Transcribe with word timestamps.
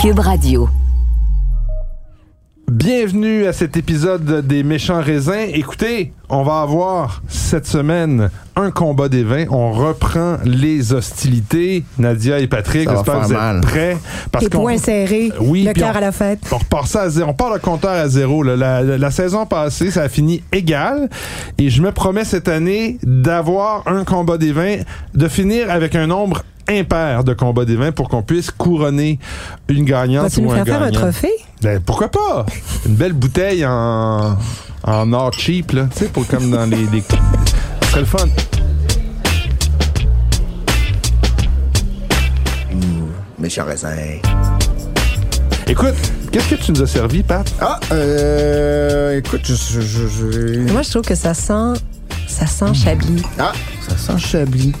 Cube 0.00 0.18
Radio. 0.18 0.68
Bienvenue 2.70 3.46
à 3.46 3.52
cet 3.52 3.76
épisode 3.76 4.46
des 4.46 4.62
méchants 4.62 5.00
raisins. 5.02 5.48
Écoutez, 5.52 6.12
on 6.28 6.42
va 6.44 6.60
avoir 6.62 7.20
cette 7.28 7.66
semaine 7.66 8.30
un 8.54 8.70
combat 8.70 9.08
des 9.08 9.24
vins. 9.24 9.44
On 9.50 9.72
reprend 9.72 10.36
les 10.44 10.92
hostilités. 10.92 11.84
Nadia 11.98 12.38
et 12.38 12.46
Patrick, 12.46 12.88
j'espère 12.88 13.20
que 13.20 13.26
vous 13.26 13.32
êtes 13.32 13.38
mal. 13.38 13.60
prêts. 13.60 13.96
Parce 14.30 14.44
Les 14.44 14.50
points 14.50 14.78
serrés, 14.78 15.32
Oui, 15.40 15.64
le 15.64 15.72
cœur 15.72 15.90
on- 15.94 15.98
à 15.98 16.00
la 16.00 16.12
fête. 16.12 16.40
On 16.52 16.58
repart 16.58 16.86
ça 16.86 17.02
à 17.02 17.08
zéro. 17.08 17.30
On 17.30 17.34
part 17.34 17.52
le 17.52 17.58
compteur 17.58 17.90
à 17.90 18.08
zéro. 18.08 18.42
là. 18.42 18.56
La, 18.56 18.82
la- 18.82 18.98
la 18.98 19.10
saison 19.10 19.46
passée, 19.46 19.90
ça 19.90 20.02
a 20.02 20.08
fini 20.08 20.42
égal. 20.52 21.10
Et 21.58 21.68
je 21.70 21.82
me 21.82 21.90
promets 21.90 22.24
cette 22.24 22.48
année 22.48 22.98
d'avoir 23.02 23.82
un 23.88 24.04
combat 24.04 24.38
des 24.38 24.52
vins, 24.52 24.76
de 25.14 25.28
finir 25.28 25.70
avec 25.70 25.94
un 25.96 26.06
nombre 26.06 26.42
impair 26.70 27.24
de 27.24 27.34
combats 27.34 27.64
des 27.64 27.76
vins 27.76 27.92
pour 27.92 28.08
qu'on 28.08 28.22
puisse 28.22 28.50
couronner 28.50 29.18
une 29.68 29.84
gagnante 29.84 30.24
Vas-tu 30.30 30.40
ou 30.40 30.50
un 30.52 30.56
faire 30.56 30.64
faire 30.66 30.82
un 30.82 30.90
gagnant. 30.90 31.00
trophée? 31.00 31.32
Ben, 31.62 31.80
pourquoi 31.80 32.08
pas? 32.08 32.46
Une 32.86 32.94
belle 32.94 33.12
bouteille 33.12 33.64
en, 33.66 34.36
en 34.84 35.12
or 35.12 35.32
cheap, 35.32 35.72
là. 35.72 35.86
Tu 35.92 35.98
sais, 36.00 36.04
pour 36.06 36.26
comme 36.26 36.50
dans 36.50 36.64
les. 36.66 36.86
les... 36.92 37.02
Ce 37.02 37.88
serait 37.90 38.00
le 38.00 38.06
fun. 38.06 38.26
Méchant 43.38 43.64
raisin. 43.64 43.96
Écoute, 45.66 45.94
qu'est-ce 46.30 46.50
que 46.50 46.54
tu 46.56 46.72
nous 46.72 46.82
as 46.82 46.86
servi, 46.86 47.22
Pat? 47.22 47.50
Ah, 47.60 47.78
euh, 47.92 49.16
écoute, 49.18 49.40
je- 49.44 49.80
je- 49.80 50.72
Moi, 50.72 50.82
je 50.82 50.90
trouve 50.90 51.02
que 51.02 51.14
ça 51.14 51.32
sent, 51.32 51.80
ça 52.28 52.46
sent 52.46 52.74
Chablis. 52.74 53.22
Ah, 53.38 53.52
ça 53.88 53.96
sent 53.96 54.18
Chablis. 54.18 54.72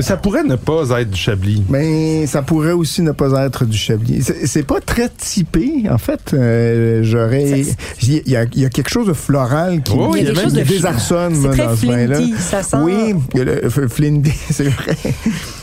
Mais 0.00 0.06
ça 0.06 0.16
pourrait 0.16 0.44
ne 0.44 0.56
pas 0.56 1.00
être 1.00 1.10
du 1.10 1.18
Chablis. 1.20 1.62
Mais 1.68 2.26
ça 2.26 2.40
pourrait 2.42 2.72
aussi 2.72 3.02
ne 3.02 3.12
pas 3.12 3.44
être 3.44 3.64
du 3.66 3.76
Chablis. 3.76 4.24
C'est 4.44 4.62
pas 4.62 4.80
très 4.80 5.10
typé, 5.10 5.84
en 5.90 5.98
fait. 5.98 6.32
Euh, 6.32 7.00
J'aurais. 7.02 7.64
Il 8.02 8.22
y, 8.26 8.36
a- 8.36 8.44
il 8.54 8.60
y 8.60 8.64
a 8.64 8.70
quelque 8.70 8.88
chose 8.90 9.06
de 9.08 9.12
floral 9.12 9.82
qui 9.82 9.92
Il 9.92 9.98
y 9.98 10.02
a 10.02 10.32
quelque 10.32 10.40
chose 10.42 10.52
de 10.54 10.62
désarçonne 10.62 11.42
dans 11.42 11.52
ce 11.76 11.86
vin-là. 11.86 12.18
ça 12.38 12.62
sent. 12.62 12.76
Oui, 12.82 13.14
il 13.34 13.38
y 13.38 13.40
a 13.42 13.44
le 13.44 13.56
f- 13.68 13.88
flinty, 13.88 14.32
c'est 14.50 14.68
vrai. 14.68 14.96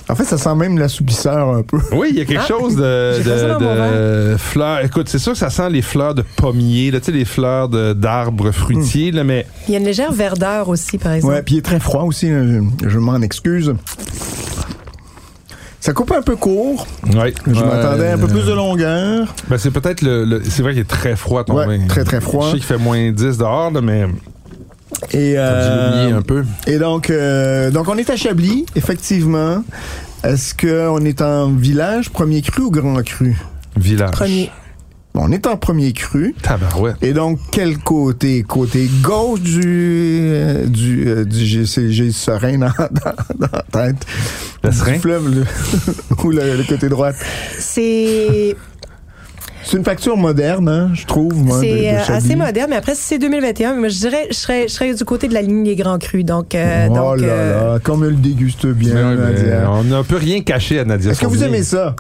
En 0.10 0.16
fait, 0.16 0.24
ça 0.24 0.38
sent 0.38 0.56
même 0.56 0.78
l'assoupisseur 0.78 1.50
un 1.50 1.64
peu. 1.64 1.80
Oui, 1.92 2.08
il 2.12 2.18
y 2.18 2.22
a 2.22 2.26
quelque 2.26 2.42
Ah, 2.44 2.48
chose 2.48 2.76
de, 2.78 4.32
de, 4.34 4.38
fleurs. 4.38 4.80
Écoute, 4.86 5.10
c'est 5.10 5.20
sûr 5.20 5.34
que 5.34 5.38
ça 5.38 5.50
sent 5.50 5.70
les 5.70 5.82
fleurs 5.82 6.16
de 6.16 6.24
pommier, 6.38 6.92
là, 6.92 7.00
tu 7.02 7.08
sais, 7.08 7.12
les 7.12 7.26
fleurs 7.26 7.68
de- 7.68 7.92
d'arbres 7.92 8.52
fruitiers, 8.52 9.12
là, 9.12 9.26
mais 9.26 9.46
Il 9.68 9.74
y 9.74 9.76
a 9.76 9.80
une 9.80 9.86
légère 9.86 10.14
verdeur 10.14 10.70
aussi, 10.70 10.98
par 10.98 11.12
exemple. 11.12 11.34
Ouais, 11.34 11.42
puis 11.42 11.56
il 11.56 11.58
est 11.58 11.62
très 11.62 11.82
froid 11.82 12.04
aussi. 12.04 12.30
là. 12.30 12.42
Je, 12.44 12.88
je 12.90 13.00
m'en 13.00 13.22
excuse. 13.22 13.74
Ça 15.80 15.94
coupe 15.94 16.12
un 16.12 16.22
peu 16.22 16.36
court. 16.36 16.88
ouais, 17.16 17.34
Je 17.46 17.52
Ouais, 17.54 17.66
m'attendais 17.66 18.08
à 18.08 18.14
un 18.14 18.18
peu 18.18 18.26
euh, 18.26 18.28
plus 18.28 18.46
de 18.46 18.54
longueur. 18.54 19.34
Ben, 19.50 19.58
c'est 19.58 19.72
peut-être 19.72 20.02
le, 20.02 20.26
le- 20.26 20.42
C'est 20.44 20.62
vrai 20.62 20.72
qu'il 20.74 20.82
est 20.82 20.86
très 20.90 21.16
froid, 21.16 21.44
ton 21.44 21.56
Ouais, 21.58 21.66
vin. 21.78 21.88
très, 21.88 22.04
très 22.04 22.20
froid. 22.20 22.46
Je 22.48 22.52
sais 22.52 22.58
qu'il 22.58 22.66
fait 22.66 22.78
moins 22.78 23.12
10 23.12 23.38
dehors, 23.38 23.72
là, 23.72 23.82
mais 23.82 24.06
Et, 25.12 25.34
euh, 25.38 25.90
oublié 26.04 26.12
un 26.18 26.22
peu. 26.22 26.44
et 26.66 26.78
donc, 26.80 27.10
euh, 27.10 27.72
donc, 27.72 27.88
on 27.90 27.98
est 27.98 28.10
à 28.10 28.16
Chablis, 28.16 28.66
effectivement. 28.76 29.64
Est-ce 30.24 30.54
qu'on 30.56 31.04
est 31.06 31.22
en 31.22 31.52
village, 31.52 32.10
premier 32.10 32.42
cru 32.42 32.64
ou 32.64 32.72
grand 32.72 33.02
cru? 33.04 33.36
Village. 33.76 34.12
Premier. 34.12 34.50
Bon, 35.14 35.24
on 35.26 35.32
est 35.32 35.46
en 35.48 35.58
premier 35.58 35.94
cru. 35.94 36.36
Tabarouette. 36.42 36.96
Et 37.02 37.14
donc, 37.14 37.40
quel 37.52 37.78
côté? 37.80 38.44
Côté 38.44 38.90
gauche 39.02 39.42
du, 39.42 39.62
euh, 39.66 40.66
du, 40.66 41.08
euh, 41.08 41.26
du 41.26 41.46
j'ai- 41.46 41.66
j'ai 41.92 42.06
le 42.06 42.12
serein 42.12 42.58
dans, 42.60 42.68
dans, 42.78 43.38
dans 43.48 43.48
la 43.52 43.64
tête. 43.94 44.06
Le 44.64 44.70
Du 44.70 45.00
fleuve, 45.00 45.34
le- 45.34 45.46
ou 46.24 46.32
le, 46.32 46.58
le 46.58 46.64
côté 46.64 46.88
droit. 46.90 47.12
C'est 47.58 48.56
C'est 49.70 49.76
une 49.78 49.84
facture 49.84 50.16
moderne, 50.16 50.70
hein, 50.70 50.92
je 50.94 51.06
trouve. 51.06 51.36
moi, 51.44 51.60
c'est 51.60 51.94
euh, 51.94 52.00
assez 52.16 52.36
moderne, 52.36 52.68
mais 52.70 52.78
après, 52.78 52.96
si 52.96 53.02
c'est 53.04 53.20
2021, 53.20 53.74
moi, 53.76 53.90
je 53.90 53.98
dirais, 54.00 54.28
je 54.30 54.36
serais, 54.36 54.64
je 54.70 54.74
serais 54.74 54.94
du 54.94 55.04
côté 55.04 55.28
de 55.28 55.34
la 55.34 55.42
ligne 55.42 55.64
des 55.66 55.76
grands 55.76 55.98
crus. 55.98 56.24
Donc, 56.24 56.56
euh, 56.56 56.88
oh 56.90 56.94
donc 56.96 57.20
là 57.22 57.28
euh, 57.28 57.74
là, 57.74 57.80
comme 57.80 58.04
elle 58.06 58.12
le 58.12 58.16
déguste 58.16 58.66
bien, 58.66 58.94
Mais 58.94 59.04
ouais, 59.04 59.16
mais 59.16 59.34
Nadia. 59.44 59.72
on 59.72 59.84
n'a 59.84 59.98
un 59.98 60.04
peu 60.04 60.16
rien 60.16 60.40
caché 60.42 60.80
à 60.80 60.86
Nadia. 60.86 61.12
Est-ce 61.12 61.20
que 61.20 61.26
vous 61.26 61.44
aimez 61.44 61.64
ça? 61.64 61.96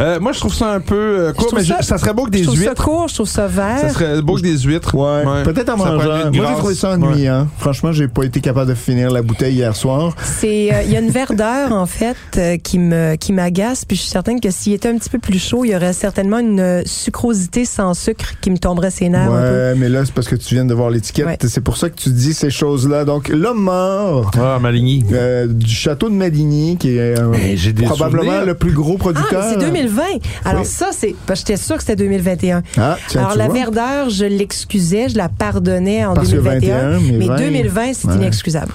Euh, 0.00 0.18
moi, 0.18 0.32
je 0.32 0.40
trouve 0.40 0.52
ça 0.54 0.72
un 0.72 0.80
peu 0.80 1.32
court, 1.36 1.52
mais 1.54 1.62
je- 1.62 1.74
ça- 1.74 1.82
ça 1.82 1.98
serait 1.98 2.12
beau 2.12 2.24
que 2.24 2.36
je 2.36 2.42
des 2.42 2.44
ça 2.44 2.52
huîtres. 2.70 2.84
court, 2.84 3.06
je 3.08 3.14
trouve 3.14 3.28
ça 3.28 3.46
vert. 3.46 3.78
Ça 3.80 3.88
serait 3.90 4.20
beau 4.20 4.34
que 4.34 4.40
des 4.42 4.58
huîtres. 4.58 4.94
Ouais. 4.94 5.24
Ouais. 5.24 5.42
Peut-être 5.44 5.68
en 5.70 5.76
mangeant. 5.76 6.30
Moi, 6.32 6.46
j'ai 6.48 6.54
trouvé 6.56 6.74
ça 6.74 6.88
Ouais. 6.96 7.04
ennuyant. 7.04 7.46
Franchement, 7.58 7.92
j'ai 7.92 8.08
pas 8.08 8.24
été 8.24 8.40
capable 8.40 8.70
de 8.70 8.74
finir 8.74 9.10
la 9.10 9.22
bouteille 9.22 9.54
hier 9.54 9.76
soir. 9.76 10.14
C'est, 10.24 10.70
euh, 10.74 10.82
il 10.84 10.92
y 10.92 10.96
a 10.96 11.00
une 11.00 11.10
verdeur 11.10 11.72
en 11.72 11.86
fait 11.86 12.16
euh, 12.36 12.56
qui 12.56 12.78
me 12.80 13.14
qui 13.14 13.32
m'agace, 13.32 13.84
puis 13.84 13.96
je 13.96 14.02
suis 14.02 14.10
certaine 14.10 14.40
que 14.40 14.50
s'il 14.50 14.72
était 14.72 14.88
un 14.88 14.96
petit 14.96 15.10
peu 15.10 15.18
plus 15.20 15.38
chaud, 15.38 15.64
il 15.64 15.70
y 15.70 15.76
aurait 15.76 15.92
certainement 15.92 16.38
une 16.40 16.58
euh, 16.60 16.82
sucrosité 17.12 17.64
sans 17.66 17.92
sucre 17.92 18.32
qui 18.40 18.50
me 18.50 18.56
tomberait 18.56 18.90
ses 18.90 19.08
nerfs 19.10 19.30
un 19.30 19.42
peu. 19.42 19.42
Ouais, 19.42 19.74
mais 19.76 19.88
là, 19.90 20.04
c'est 20.06 20.14
parce 20.14 20.28
que 20.28 20.34
tu 20.36 20.54
viens 20.54 20.64
de 20.64 20.72
voir 20.72 20.88
l'étiquette. 20.88 21.26
Ouais. 21.26 21.36
C'est 21.46 21.60
pour 21.60 21.76
ça 21.76 21.90
que 21.90 21.94
tu 21.96 22.08
dis 22.10 22.32
ces 22.32 22.48
choses-là. 22.50 23.04
Donc, 23.04 23.28
l'homme 23.28 23.60
mort 23.64 24.30
Ah, 24.40 24.58
Maligny. 24.60 25.04
euh, 25.12 25.46
du 25.46 25.68
château 25.68 26.08
de 26.08 26.14
Maligny, 26.14 26.78
qui 26.78 26.96
est 26.96 27.18
euh, 27.18 27.30
des 27.72 27.82
probablement 27.84 28.22
souvenirs. 28.24 28.46
le 28.46 28.54
plus 28.54 28.72
gros 28.72 28.94
Ah, 28.96 28.98
producteur. 28.98 29.44
mais 29.44 29.50
c'est 29.60 29.66
2020. 29.70 30.02
Alors 30.46 30.62
Oui. 30.62 30.66
ça, 30.66 30.88
c'est. 30.92 31.14
parce 31.26 31.40
que 31.42 31.48
J'étais 31.48 31.62
sûre 31.62 31.76
que 31.76 31.82
c'était 31.82 31.96
2021. 31.96 32.62
Ah, 32.78 32.96
tiens, 33.08 33.20
Alors 33.20 33.32
tu 33.32 33.38
la 33.38 33.44
vois. 33.46 33.54
verdeur, 33.54 34.08
je 34.10 34.24
l'excusais, 34.24 35.08
je 35.10 35.16
la 35.18 35.28
pardonnais 35.28 36.04
en 36.06 36.14
Parce 36.14 36.28
que 36.30 36.36
2021. 36.36 36.90
21, 36.98 37.00
mais 37.00 37.18
mais 37.18 37.26
20, 37.26 37.36
2020, 37.36 37.92
c'est 37.94 38.08
ouais. 38.08 38.14
inexcusable. 38.14 38.72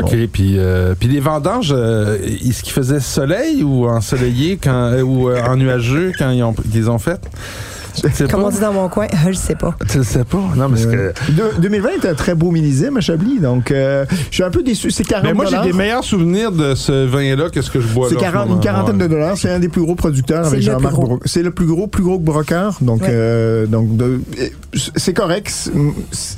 OK, 0.00 0.16
puis, 0.32 0.58
euh, 0.58 0.94
puis 0.98 1.08
les 1.08 1.20
vendanges, 1.20 1.72
euh, 1.76 2.18
est-ce 2.22 2.62
qu'il 2.62 2.72
faisait 2.72 3.00
soleil 3.00 3.62
ou 3.62 3.86
ensoleillé 3.86 4.56
quand, 4.56 4.92
euh, 4.92 5.02
ou 5.02 5.28
euh, 5.28 5.40
en 5.42 5.56
nuageux 5.56 6.12
quand 6.18 6.30
ils, 6.30 6.42
ont, 6.42 6.54
ils 6.64 6.72
les 6.72 6.88
ont 6.88 6.98
fait? 6.98 7.20
Comme 8.30 8.44
on 8.44 8.50
dit 8.50 8.60
dans 8.60 8.72
mon 8.72 8.88
coin, 8.88 9.06
je 9.28 9.32
sais 9.34 9.54
pas. 9.54 9.74
Tu 9.90 9.98
le 9.98 10.04
sais 10.04 10.24
pas? 10.24 10.42
Non, 10.56 10.68
mais 10.68 10.78
c'est 10.78 10.86
que... 10.90 10.96
Euh, 10.96 11.12
de- 11.56 11.60
2020 11.62 11.88
est 12.02 12.08
un 12.08 12.14
très 12.14 12.34
beau 12.34 12.50
millésime 12.50 12.96
à 12.96 13.00
Chablis, 13.00 13.38
donc 13.40 13.70
euh, 13.70 14.04
je 14.30 14.34
suis 14.34 14.42
un 14.42 14.50
peu 14.50 14.62
déçu. 14.62 14.90
C'est 14.90 15.04
40 15.04 15.24
Mais 15.24 15.32
moi, 15.34 15.46
j'ai 15.46 15.60
des 15.60 15.72
meilleurs 15.72 16.04
souvenirs 16.04 16.52
de 16.52 16.74
ce 16.74 17.06
vin-là 17.06 17.50
que 17.50 17.62
ce 17.62 17.70
que 17.70 17.80
je 17.80 17.86
bois 17.88 18.08
C'est 18.08 18.14
là. 18.16 18.20
en 18.20 18.24
ce 18.24 18.32
40 18.32 18.48
une 18.50 18.60
quarantaine 18.60 18.96
Ouais. 18.96 19.02
de 19.04 19.08
dollars. 19.08 19.36
C'est 19.36 19.50
un 19.50 19.58
des 19.58 19.68
plus 19.68 19.82
gros 19.82 19.94
producteurs 19.94 20.44
C'est 20.44 20.52
avec 20.54 20.64
le 20.66 20.72
Jean-Marc 20.72 20.94
plus 20.94 21.02
gros. 21.04 21.16
Bro- 21.16 21.20
C'est 21.24 21.42
le 21.42 21.50
plus 21.50 21.66
gros, 21.66 21.86
plus 21.86 22.02
gros 22.02 22.18
que 22.18 22.24
Brocard. 22.24 22.78
Donc, 22.80 23.02
Ouais. 23.02 23.08
euh, 23.10 23.66
donc 23.66 23.88
c'est 24.96 25.12
correct. 25.14 25.48
C'est- 25.50 25.72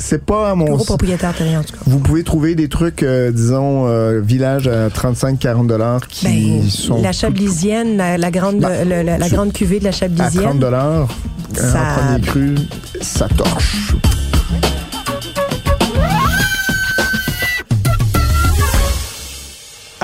C'est 0.07 0.25
pas 0.25 0.51
à 0.51 0.55
mon. 0.55 0.67
Gros 0.67 0.85
propriétaire 0.85 1.35
terrien, 1.35 1.61
en 1.61 1.63
tout 1.63 1.73
cas. 1.73 1.79
Vous 1.87 1.99
pouvez 1.99 2.23
trouver 2.23 2.55
des 2.55 2.69
trucs, 2.69 3.03
euh, 3.03 3.31
disons, 3.33 3.87
euh, 3.89 4.21
village 4.21 4.69
à 4.69 4.89
35-40 4.91 5.67
dollars 5.67 6.07
qui 6.07 6.27
Ben, 6.27 6.63
sont 6.69 7.03
la 7.03 7.13
chablisienne, 7.13 7.97
la, 7.97 8.19
la 8.19 8.31
grande, 8.31 8.61
Bah, 8.61 8.85
le- 8.85 9.03
la, 9.03 9.29
grande 9.29 9.53
cuvée 9.53 9.79
de 9.81 9.85
la 9.85 9.91
à 9.91 9.93
30 9.93 10.17
chablisienne. 10.19 10.59
dollars. 10.59 11.09
Ça- 11.57 11.81
En 11.83 11.95
premier 12.17 12.21
cru, 12.21 12.55
ça 13.01 13.29
torche. 13.37 13.95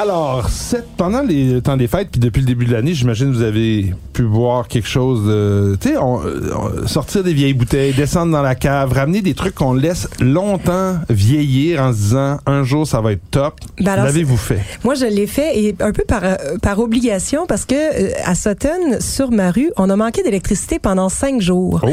Alors, 0.03 0.49
cette- 0.49 0.89
pendant 0.97 1.23
les, 1.23 1.53
le 1.53 1.61
temps 1.61 1.77
des 1.77 1.87
fêtes, 1.87 2.09
puis 2.11 2.19
depuis 2.21 2.41
le 2.41 2.47
début 2.47 2.65
de 2.65 2.73
l'année, 2.73 2.93
j'imagine 2.93 3.31
que 3.31 3.37
vous 3.37 3.43
avez 3.43 3.95
pu 4.13 4.25
boire 4.25 4.67
quelque 4.67 4.89
chose 4.89 5.25
de... 5.29 5.79
Tu 5.81 5.91
sais, 5.91 5.97
euh, 5.97 6.89
sortir 6.89 7.23
des 7.23 7.33
vieilles 7.33 7.55
bouteilles, 7.55 7.93
descendre 7.93 8.33
dans 8.33 8.43
la 8.43 8.57
cave, 8.57 8.93
ramener 8.93 9.23
des 9.23 9.35
trucs 9.35 9.55
qu'on 9.55 9.75
laisse 9.75 10.09
longtemps 10.19 10.97
vieillir 11.09 11.81
en 11.83 11.93
se 11.93 11.99
disant 11.99 12.39
«un 12.47 12.65
jour, 12.65 12.85
ça 12.85 13.01
va 13.01 13.13
être 13.13 13.23
top 13.31 13.61
Ben 13.79 13.95
L'avez-vous 13.95 14.37
fait? 14.37 14.59
Moi, 14.83 14.95
je 14.95 15.07
l'ai 15.07 15.29
fait 15.29 15.57
et 15.57 15.77
un 15.79 15.93
peu 15.93 16.03
par, 16.03 16.25
euh, 16.25 16.35
par 16.61 16.81
obligation 16.81 17.47
parce 17.47 17.65
que 17.65 17.75
euh, 17.77 18.11
à 18.25 18.35
Sutton, 18.35 18.99
sur 18.99 19.31
ma 19.31 19.53
rue, 19.53 19.71
on 19.77 19.89
a 19.89 19.95
manqué 19.95 20.25
d'électricité 20.25 20.81
pendant 20.81 21.11
cinq 21.11 21.41
jours. 21.41 21.81
Oh. 21.87 21.91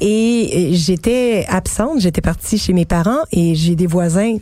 Et 0.00 0.70
j'étais 0.72 1.46
absente, 1.48 2.00
j'étais 2.00 2.22
partie 2.22 2.58
chez 2.58 2.72
mes 2.72 2.86
parents 2.86 3.20
et 3.30 3.54
j'ai 3.54 3.76
des 3.76 3.86
voisins. 3.86 4.38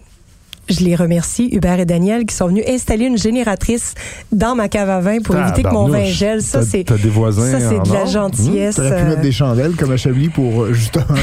Je 0.71 0.85
les 0.85 0.95
remercie, 0.97 1.49
Hubert 1.53 1.81
et 1.81 1.85
Daniel, 1.85 2.25
qui 2.27 2.35
sont 2.35 2.47
venus 2.49 2.65
installer 2.69 3.07
une 3.07 3.19
génératrice 3.19 3.95
dans 4.33 4.55
ma 4.55 4.69
cave 4.69 4.89
à 4.91 5.01
vin 5.01 5.19
pour 5.21 5.37
éviter 5.37 5.63
que 5.63 5.69
mon 5.73 5.89
vin 5.89 6.05
gèle. 6.05 6.43
Ça, 6.43 6.63
c'est 6.63 6.85
T'as 6.85 6.97
des 6.97 7.09
voisins 7.09 7.51
ça, 7.51 7.59
c'est 7.61 7.81
de 7.89 7.93
la 7.93 8.05
gentillesse. 8.07 8.77
T'aurais 8.77 8.91
pu 8.91 8.95
euh, 9.03 9.09
mettre 9.11 9.21
des 9.23 9.33
chandelles 9.33 9.73
comme 9.77 9.93
à 9.93 9.97
Chablis 9.97 10.29
pour 10.29 10.63
euh, 10.65 10.73
justement. 10.73 11.05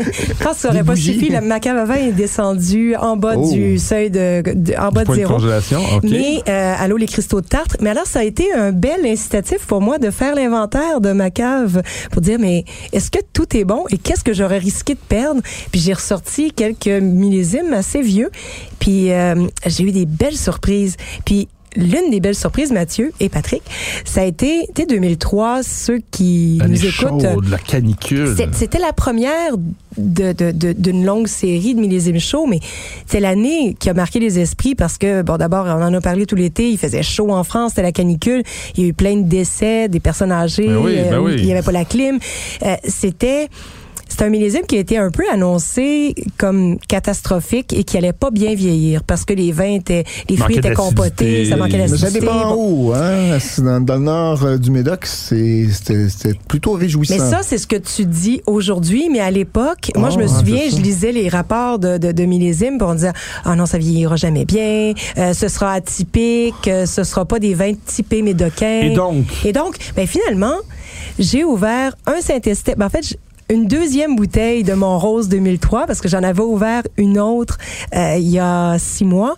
Quand 0.42 0.54
ça 0.54 0.68
Des 0.70 0.76
aurait 0.76 0.84
pas 0.84 0.96
suffi, 0.96 1.28
la, 1.30 1.40
ma 1.40 1.60
cave 1.60 1.76
à 1.76 1.84
vin 1.84 1.94
est 1.94 2.12
descendue 2.12 2.94
en 2.96 3.16
bas 3.16 3.34
Oh. 3.36 3.52
du 3.52 3.78
seuil 3.78 4.10
de, 4.10 4.42
de- 4.54 4.74
en 4.78 4.90
bas 4.90 5.00
de 5.02 5.06
Point 5.06 5.16
de 5.16 5.20
zéro. 5.20 5.34
congélation? 5.34 5.80
OK. 5.96 6.04
Mais 6.04 6.40
euh, 6.48 6.74
allô 6.78 6.96
les 6.96 7.06
cristaux 7.06 7.40
de 7.40 7.46
Tartre. 7.46 7.76
Mais 7.80 7.90
alors 7.90 8.06
ça 8.06 8.20
a 8.20 8.22
été 8.22 8.52
un 8.54 8.72
bel 8.72 9.04
incitatif 9.04 9.66
pour 9.66 9.80
moi 9.80 9.98
de 9.98 10.10
faire 10.10 10.34
l'inventaire 10.34 11.00
de 11.00 11.12
ma 11.12 11.30
cave 11.30 11.82
pour 12.12 12.22
dire 12.22 12.38
mais 12.40 12.64
est-ce 12.92 13.10
que 13.10 13.18
tout 13.32 13.56
est 13.56 13.64
bon 13.64 13.84
et 13.90 13.98
qu'est-ce 13.98 14.22
que 14.24 14.32
j'aurais 14.32 14.58
risqué 14.58 14.94
de 14.94 15.00
perdre? 15.08 15.40
Puis 15.72 15.80
j'ai 15.80 15.92
ressorti 15.92 16.52
quelques 16.52 16.86
millésimes 17.02 17.72
assez 17.74 18.00
vieux. 18.00 18.30
Puis 18.78 19.12
euh, 19.12 19.46
j'ai 19.66 19.84
eu 19.84 19.92
des 19.92 20.06
belles 20.06 20.36
surprises. 20.36 20.96
Puis 21.24 21.48
l'une 21.78 22.10
des 22.10 22.20
belles 22.20 22.34
surprises, 22.34 22.72
Mathieu 22.72 23.12
et 23.20 23.28
Patrick, 23.28 23.60
ça 24.06 24.22
a 24.22 24.24
été, 24.24 24.66
dès 24.74 24.86
2003, 24.86 25.62
ceux 25.62 25.98
qui 26.10 26.58
nous 26.66 26.86
écoutent. 26.86 26.90
chaude, 27.22 27.48
la 27.50 27.58
canicule. 27.58 28.34
C'était 28.52 28.78
la 28.78 28.94
première 28.94 29.58
de- 29.98 30.32
de- 30.32 30.52
de- 30.52 30.72
d'une 30.72 31.04
longue 31.04 31.26
série 31.26 31.74
de 31.74 31.80
millésimes 31.80 32.18
chauds, 32.18 32.46
mais 32.46 32.60
c'est 33.06 33.20
l'année 33.20 33.76
qui 33.78 33.90
a 33.90 33.94
marqué 33.94 34.20
les 34.20 34.38
esprits 34.38 34.74
parce 34.74 34.96
que, 34.96 35.20
bon, 35.20 35.36
d'abord, 35.36 35.66
on 35.66 35.82
en 35.82 35.92
a 35.92 36.00
parlé 36.00 36.24
tout 36.24 36.34
l'été, 36.36 36.70
il 36.70 36.78
faisait 36.78 37.02
chaud 37.02 37.30
en 37.30 37.44
France, 37.44 37.72
c'était 37.72 37.82
la 37.82 37.92
canicule, 37.92 38.42
il 38.76 38.82
y 38.82 38.86
a 38.86 38.88
eu 38.88 38.94
plein 38.94 39.16
de 39.16 39.28
décès, 39.28 39.88
des 39.90 40.00
personnes 40.00 40.32
âgées, 40.32 40.68
Ben 40.68 40.76
oui, 40.78 40.94
ben 40.96 41.12
euh, 41.14 41.18
oui. 41.20 41.34
il 41.38 41.44
n'y 41.44 41.52
avait 41.52 41.60
pas 41.62 41.72
la 41.72 41.84
clim. 41.84 42.18
Euh, 42.64 42.74
c'était... 42.84 43.48
C'est 44.08 44.22
un 44.24 44.28
millésime 44.30 44.62
qui 44.66 44.76
a 44.76 44.78
été 44.78 44.96
un 44.98 45.10
peu 45.10 45.24
annoncé 45.32 46.14
comme 46.38 46.78
catastrophique 46.88 47.72
et 47.72 47.84
qui 47.84 47.96
allait 47.98 48.12
pas 48.12 48.30
bien 48.30 48.54
vieillir 48.54 49.02
parce 49.02 49.24
que 49.24 49.34
les 49.34 49.52
vins 49.52 49.74
étaient, 49.74 50.04
les 50.30 50.36
fruits 50.36 50.56
étaient 50.58 50.72
compotés, 50.72 51.10
d'acidité. 51.24 51.50
ça 51.50 51.56
manquait 51.56 51.76
Mais 51.78 51.88
ça 51.88 51.96
d'acidité. 51.96 52.20
dépend 52.20 52.54
bon. 52.54 52.88
où, 52.88 52.92
hein? 52.94 53.38
Dans, 53.58 53.80
dans 53.84 53.94
le 53.96 54.00
nord 54.00 54.44
euh, 54.44 54.56
du 54.58 54.70
Médoc, 54.70 55.04
c'est- 55.06 55.66
c'était 55.70 56.32
plutôt 56.48 56.72
réjouissant. 56.72 57.14
Mais 57.18 57.20
ça, 57.30 57.40
c'est 57.42 57.58
ce 57.58 57.66
que 57.66 57.76
tu 57.76 58.06
dis 58.06 58.40
aujourd'hui, 58.46 59.08
mais 59.10 59.20
à 59.20 59.30
l'époque, 59.30 59.90
moi, 59.96 60.10
je 60.10 60.18
me 60.18 60.24
Ah, 60.24 60.28
souviens, 60.28 60.62
je 60.70 60.76
lisais 60.76 61.12
les 61.12 61.28
rapports 61.28 61.78
de, 61.78 61.98
de, 61.98 62.12
de 62.12 62.24
millésimes, 62.24 62.78
puis 62.78 62.86
on 62.88 62.94
disait, 62.94 63.12
ah 63.44 63.54
non, 63.56 63.66
ça 63.66 63.76
vieillira 63.76 64.16
jamais 64.16 64.44
bien, 64.44 64.94
euh, 65.18 65.32
ce 65.34 65.48
sera 65.48 65.72
atypique, 65.72 66.68
euh, 66.68 66.86
ce 66.86 67.04
sera 67.04 67.24
pas 67.24 67.38
des 67.38 67.54
vins 67.54 67.72
typés 67.84 68.22
médocains. 68.22 68.80
Et 68.82 68.90
donc? 68.94 69.24
Et 69.44 69.52
donc, 69.52 69.76
ben 69.96 70.06
finalement, 70.06 70.54
j'ai 71.18 71.44
ouvert 71.44 71.96
un 72.06 72.20
Saint-Estèphe. 72.20 72.76
Ben, 72.78 72.86
en 72.86 72.90
fait, 72.90 73.18
une 73.48 73.66
deuxième 73.66 74.16
bouteille 74.16 74.64
de 74.64 74.72
mon 74.74 74.98
rose 74.98 75.28
2003 75.28 75.86
parce 75.86 76.00
que 76.00 76.08
j'en 76.08 76.22
avais 76.22 76.42
ouvert 76.42 76.82
une 76.96 77.18
autre 77.18 77.58
euh, 77.94 78.16
il 78.18 78.28
y 78.28 78.38
a 78.40 78.76
six 78.78 79.04
mois. 79.04 79.36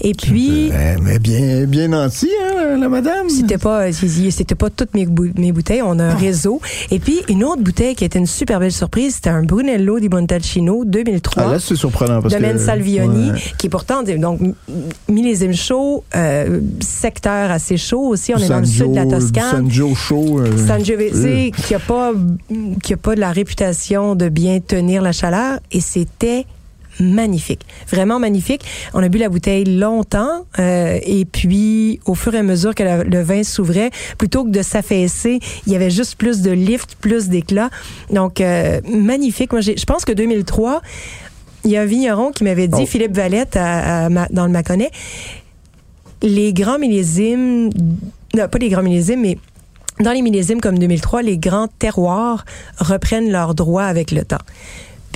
Et 0.00 0.12
puis, 0.14 0.70
Euh, 0.72 0.96
mais 1.02 1.18
bien, 1.18 1.64
bien 1.64 1.88
nanti, 1.88 2.28
hein, 2.40 2.76
la 2.78 2.88
madame? 2.88 3.28
c'était 3.28 3.58
pas 3.58 3.90
c'était 3.92 4.54
pas 4.54 4.70
toutes 4.70 4.94
mes, 4.94 5.06
bou- 5.06 5.32
mes 5.36 5.50
bouteilles, 5.52 5.82
on 5.82 5.98
a 5.98 6.04
un 6.04 6.14
réseau. 6.14 6.60
Et 6.92 7.00
puis 7.00 7.20
une 7.28 7.42
autre 7.42 7.62
bouteille 7.62 7.94
qui 7.96 8.04
était 8.04 8.18
une 8.20 8.26
super 8.26 8.60
belle 8.60 8.70
surprise, 8.72 9.16
c'était 9.16 9.30
un 9.30 9.42
Brunello 9.42 9.98
di 9.98 10.08
Montalcino 10.08 10.84
2003. 10.84 11.42
Ah, 11.44 11.52
là, 11.52 11.58
c'est 11.58 11.74
surprenant 11.74 12.22
parce 12.22 12.34
que. 12.34 12.40
Men 12.40 12.58
Salvioni, 12.58 13.32
ouais. 13.32 13.38
qui 13.58 13.66
est 13.66 13.70
pourtant 13.70 14.02
donc 14.04 14.40
millésime 15.08 15.52
chaud, 15.54 16.04
euh, 16.14 16.60
secteur 16.80 17.50
assez 17.50 17.76
chaud 17.76 18.06
aussi. 18.08 18.32
On 18.34 18.38
est 18.38 18.48
dans 18.48 18.60
le 18.60 18.64
sud 18.66 18.90
de 18.90 18.94
la 18.96 19.02
San 19.02 19.10
Toscane. 19.10 19.50
San 19.50 19.70
Gio 19.70 19.94
chaud. 19.96 20.38
euh, 20.40 20.66
Sangiovese, 20.66 21.50
qui 21.66 21.74
a 21.74 21.78
pas 21.80 22.12
qui 22.82 22.92
a 22.92 22.96
pas 22.96 23.14
de 23.16 23.20
la 23.20 23.28
réputation 23.32 23.47
de 23.56 24.28
bien 24.28 24.60
tenir 24.60 25.02
la 25.02 25.12
chaleur 25.12 25.58
et 25.72 25.80
c'était 25.80 26.46
magnifique, 27.00 27.64
vraiment 27.88 28.18
magnifique. 28.18 28.62
On 28.92 29.00
a 29.02 29.08
bu 29.08 29.18
la 29.18 29.28
bouteille 29.28 29.64
longtemps 29.64 30.46
euh, 30.58 30.98
et 31.04 31.24
puis 31.24 32.00
au 32.06 32.14
fur 32.16 32.34
et 32.34 32.38
à 32.38 32.42
mesure 32.42 32.74
que 32.74 32.82
la- 32.82 33.04
le 33.04 33.22
vin 33.22 33.44
s'ouvrait, 33.44 33.90
plutôt 34.18 34.44
que 34.44 34.50
de 34.50 34.62
s'affaisser, 34.62 35.38
il 35.66 35.72
y 35.72 35.76
avait 35.76 35.90
juste 35.90 36.16
plus 36.16 36.42
de 36.42 36.50
lift, 36.50 36.96
plus 37.00 37.28
d'éclat. 37.28 37.70
Donc 38.12 38.40
euh, 38.40 38.80
magnifique. 38.88 39.52
Moi, 39.52 39.60
je 39.60 39.84
pense 39.84 40.04
que 40.04 40.12
2003, 40.12 40.82
il 41.64 41.70
y 41.70 41.76
a 41.76 41.82
un 41.82 41.86
vigneron 41.86 42.32
qui 42.32 42.42
m'avait 42.44 42.66
dit, 42.68 42.80
Oh. 42.82 42.86
Philippe 42.86 43.14
Valette 43.14 43.54
à- 43.56 44.06
à 44.06 44.08
Ma- 44.08 44.28
dans 44.30 44.46
le 44.46 44.52
Mâconnais, 44.52 44.90
les 46.22 46.52
grands 46.52 46.78
millésimes, 46.80 47.70
non, 48.34 48.48
pas 48.48 48.58
les 48.58 48.68
grands 48.70 48.82
millésimes, 48.82 49.20
mais 49.20 49.38
dans 50.00 50.12
les 50.12 50.22
millésimes 50.22 50.60
comme 50.60 50.78
2003, 50.78 51.22
les 51.22 51.38
grands 51.38 51.68
terroirs 51.68 52.44
reprennent 52.78 53.30
leurs 53.30 53.54
droits 53.54 53.84
avec 53.84 54.10
le 54.10 54.24
temps. 54.24 54.38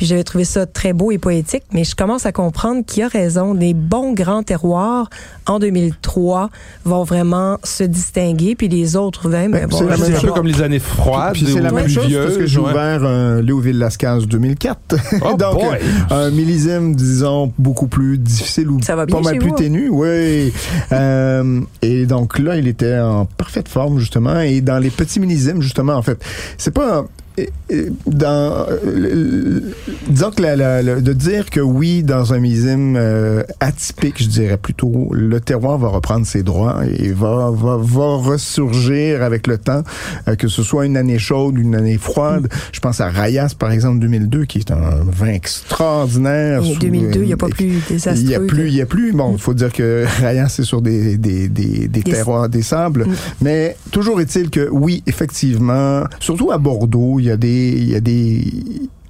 Puis 0.02 0.08
j'avais 0.08 0.24
trouvé 0.24 0.44
ça 0.44 0.66
très 0.66 0.92
beau 0.92 1.12
et 1.12 1.18
poétique, 1.18 1.62
mais 1.72 1.84
je 1.84 1.94
commence 1.94 2.26
à 2.26 2.32
comprendre 2.32 2.84
qu'il 2.84 3.02
y 3.02 3.04
a 3.04 3.08
raison. 3.08 3.54
Des 3.54 3.72
bons 3.72 4.14
grands 4.14 4.42
terroirs 4.42 5.08
en 5.46 5.60
2003 5.60 6.50
vont 6.84 7.04
vraiment 7.04 7.58
se 7.62 7.84
distinguer, 7.84 8.56
puis 8.56 8.66
les 8.66 8.96
autres 8.96 9.28
vins, 9.28 9.48
ben, 9.48 9.68
Ben, 9.68 9.70
vont 9.70 9.78
c'est 9.96 10.16
un 10.16 10.20
peu 10.20 10.32
comme 10.32 10.48
les 10.48 10.60
années 10.60 10.80
froides 10.80 11.34
Puis 11.34 11.46
c'est 11.46 11.60
la 11.60 11.70
même 11.70 11.86
chose 11.86 12.12
parce 12.12 12.36
que 12.36 12.46
j'ai 12.46 12.58
ouvert 12.58 13.04
un 13.04 13.40
Léoville 13.42 13.78
Lascaz 13.78 14.26
2004. 14.26 14.96
Oh 15.20 15.36
Donc, 15.38 15.54
boy! 15.54 15.78
euh, 16.10 16.26
un 16.26 16.30
millésime, 16.32 16.96
disons, 16.96 17.52
beaucoup 17.56 17.86
plus 17.86 18.18
difficile 18.18 18.72
ou 18.72 18.82
Ça 18.82 18.96
va 18.96 19.06
bien 19.06 19.14
pas 19.14 19.22
mal 19.22 19.38
plus 19.38 19.50
vous, 19.50 19.54
ténu. 19.54 19.88
Oui. 19.88 20.52
Euh, 20.90 21.60
et 21.80 22.06
donc 22.06 22.38
là, 22.38 22.56
il 22.56 22.66
était 22.68 22.98
en 22.98 23.24
parfaite 23.24 23.68
forme, 23.68 23.98
justement. 23.98 24.40
Et 24.40 24.60
dans 24.60 24.78
les 24.78 24.90
petits 24.90 25.20
millésimes, 25.20 25.62
justement, 25.62 25.94
en 25.94 26.02
fait, 26.02 26.22
c'est 26.58 26.74
pas... 26.74 27.06
euh, 27.38 27.44
euh, 27.72 27.90
dans 28.06 28.66
euh, 28.70 29.60
disons 30.08 30.30
que 30.30 30.42
la- 30.42 30.56
la- 30.56 30.82
la- 30.82 31.00
de 31.00 31.12
dire 31.12 31.48
que 31.50 31.60
oui 31.60 32.02
dans 32.02 32.32
un 32.34 32.38
millésime 32.40 32.94
euh, 32.96 33.42
atypique 33.60 34.22
je 34.22 34.28
dirais 34.28 34.56
plutôt 34.58 35.08
le 35.12 35.40
terroir 35.40 35.78
va 35.78 35.88
reprendre 35.88 36.26
ses 36.26 36.42
droits 36.42 36.80
et 36.86 37.12
va 37.12 37.50
va, 37.50 37.78
va 37.80 38.16
ressurgir 38.16 39.22
avec 39.22 39.46
le 39.46 39.58
temps 39.58 39.82
euh, 40.28 40.36
que 40.36 40.48
ce 40.48 40.62
soit 40.62 40.84
une 40.86 40.96
année 40.96 41.18
chaude 41.18 41.58
une 41.58 41.74
année 41.74 41.98
froide 41.98 42.48
je 42.72 42.80
pense 42.80 43.00
à 43.00 43.08
Rayas 43.08 43.54
par 43.58 43.72
exemple 43.72 43.98
2002 44.00 44.44
qui 44.44 44.58
est 44.58 44.70
un 44.70 45.02
vin 45.10 45.28
extraordinaire 45.28 46.62
Et 46.62 46.72
sous- 46.74 46.78
2002, 46.80 47.20
il 47.22 47.26
n'y 47.26 47.32
a 47.32 47.36
pas 47.36 47.48
plus 47.48 47.80
désastreux. 47.88 48.22
il 48.24 48.30
y 48.30 48.34
a 48.34 48.38
que- 48.38 48.44
plus, 48.46 48.68
il 48.68 48.74
y 48.74 48.80
a 48.82 48.86
plus. 48.86 49.12
Bon, 49.12 49.32
il 49.32 49.40
faut 49.40 49.54
dire 49.54 49.72
que 49.72 50.04
Ryan, 50.20 50.46
c'est 50.48 50.62
sur 50.64 50.82
des, 50.82 51.16
des, 51.16 51.48
des, 51.48 51.88
des 51.88 52.02
Des- 52.02 52.02
terroirs, 52.02 52.48
des 52.48 52.62
sables. 52.62 53.06
Mm. 53.06 53.12
Mais 53.42 53.76
toujours 53.90 54.20
est-il 54.20 54.50
que 54.50 54.68
oui, 54.70 55.02
effectivement, 55.06 56.04
surtout 56.20 56.50
à 56.50 56.58
Bordeaux, 56.58 57.18
il 57.22 57.28
y 57.28 57.30
a 57.30 57.36
des, 57.36 57.68
il 57.76 57.90
y 57.90 57.94
a 57.94 58.00
des, 58.00 58.44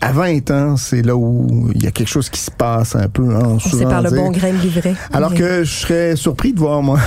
à 0.03 0.13
20 0.13 0.51
ans, 0.51 0.77
c'est 0.77 1.01
là 1.03 1.17
où 1.17 1.71
il 1.75 1.83
y 1.83 1.87
a 1.87 1.91
quelque 1.93 2.09
chose 2.09 2.29
qui 2.29 2.41
se 2.41 2.51
passe 2.51 2.95
un 2.97 3.09
peu, 3.09 3.35
hein, 3.35 3.57
C'est 3.61 3.85
par 3.85 4.03
le 4.03 4.11
dire. 4.11 4.19
bon 4.23 4.31
grain 4.33 4.53
de 4.53 4.59
livret. 4.59 4.95
Alors 5.13 5.31
Oui. 5.31 5.39
que 5.39 5.65
je 5.65 5.73
serais 5.73 6.17
surpris 6.17 6.53
de 6.53 6.59
voir, 6.59 6.83
moi, 6.83 6.99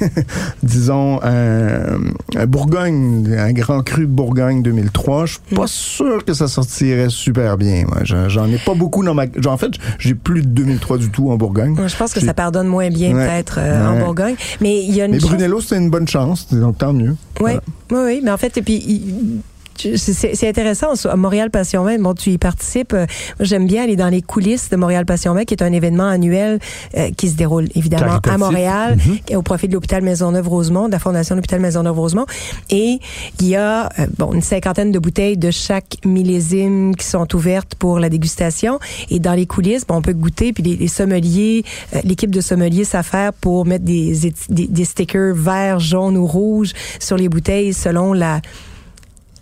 disons, 0.62 1.20
un, 1.22 1.98
un 2.36 2.46
Bourgogne, 2.46 3.34
un 3.36 3.52
grand 3.52 3.82
cru 3.82 4.02
de 4.02 4.06
Bourgogne 4.12 4.62
2003. 4.62 5.26
Je 5.26 5.32
suis 5.32 5.54
pas 5.56 5.64
Mm. 5.64 5.68
sûr 5.68 6.24
que 6.24 6.32
ça 6.32 6.48
sortirait 6.48 7.08
super 7.10 7.56
bien. 7.56 7.84
J'en 8.04 8.46
ai 8.46 8.58
pas 8.58 8.74
beaucoup 8.74 9.04
dans 9.04 9.14
ma... 9.14 9.24
En 9.46 9.56
fait, 9.56 9.72
j'ai 9.98 10.14
plus 10.14 10.42
de 10.42 10.48
2003 10.48 10.98
du 10.98 11.10
tout 11.10 11.30
en 11.30 11.36
Bourgogne. 11.36 11.76
Je 11.86 11.96
pense 11.96 12.12
que 12.12 12.20
ça 12.20 12.34
pardonne 12.34 12.68
moins 12.68 12.88
bien 12.88 13.14
Ouais. 13.14 13.26
peut-être 13.26 13.56
euh, 13.58 13.86
en. 13.88 13.98
Bourgogne. 14.04 14.36
Mais 14.60 14.82
il 14.84 14.94
y 14.94 15.00
a 15.02 15.06
une 15.06 15.12
Mais 15.12 15.18
Brunello, 15.18 15.60
c'était 15.60 15.78
une 15.78 15.90
bonne 15.90 16.08
chance, 16.08 16.46
donc 16.52 16.78
tant 16.78 16.92
mieux. 16.92 17.16
Oui, 17.40 17.52
Voilà. 17.52 17.60
oui, 17.90 17.98
oui. 18.04 18.20
Mais 18.24 18.30
en 18.30 18.36
fait, 18.38 18.56
et 18.56 18.62
puis. 18.62 18.82
il- 18.86 19.40
C'est 19.76 20.48
intéressant. 20.48 20.92
À 21.04 21.16
Montréal 21.16 21.50
Passion 21.50 21.84
Vin, 21.84 21.98
bon, 21.98 22.14
tu 22.14 22.30
y 22.30 22.38
participes. 22.38 22.92
Euh, 22.92 23.06
J'aime 23.40 23.66
bien 23.66 23.84
aller 23.84 23.96
dans 23.96 24.08
les 24.08 24.22
coulisses 24.22 24.70
de 24.70 24.76
Montréal 24.76 25.04
Passion 25.06 25.34
Vin, 25.34 25.44
qui 25.44 25.54
est 25.54 25.62
un 25.62 25.72
événement 25.72 26.08
annuel 26.08 26.58
euh, 26.96 27.10
qui 27.16 27.28
se 27.28 27.36
déroule 27.36 27.68
évidemment 27.74 28.18
à. 28.28 28.38
Montréal, 28.38 28.96
Mm-hmm. 28.96 29.36
au 29.36 29.42
profit 29.42 29.68
de 29.68 29.74
l'hôpital 29.74 30.02
Maisonneuve-Rosemont, 30.02 30.86
de 30.86 30.92
la 30.92 30.98
Fondation 30.98 31.34
de 31.34 31.38
l'hôpital 31.38 31.60
Maisonneuve-Rosemont. 31.60 32.26
Et 32.70 32.98
il 33.40 33.46
y 33.48 33.56
a 33.56 33.88
euh, 33.98 34.06
bon 34.18 34.32
une 34.32 34.42
cinquantaine 34.42 34.92
de 34.92 34.98
bouteilles 34.98 35.36
de 35.36 35.50
chaque 35.50 35.96
millésime 36.04 36.94
qui 36.96 37.06
sont 37.06 37.26
ouvertes 37.34 37.74
pour 37.74 37.98
la 37.98 38.08
dégustation. 38.08 38.78
Et 39.10 39.18
dans 39.20 39.34
les 39.34 39.46
coulisses, 39.46 39.86
bon, 39.86 39.96
on 39.96 40.02
peut 40.02 40.12
goûter. 40.12 40.52
Puis 40.52 40.62
les, 40.62 40.76
les 40.76 40.88
sommeliers, 40.88 41.64
euh, 41.94 42.00
l'équipe 42.04 42.30
de 42.30 42.40
sommeliers 42.40 42.84
s'affaire 42.84 43.32
pour 43.32 43.66
mettre 43.66 43.84
des, 43.84 44.32
des 44.48 44.84
stickers 44.84 45.34
verts, 45.34 45.78
jaunes 45.80 46.16
ou 46.16 46.26
rouges 46.26 46.72
sur 47.00 47.16
les 47.16 47.28
bouteilles 47.28 47.72
selon 47.74 48.12
la 48.12 48.40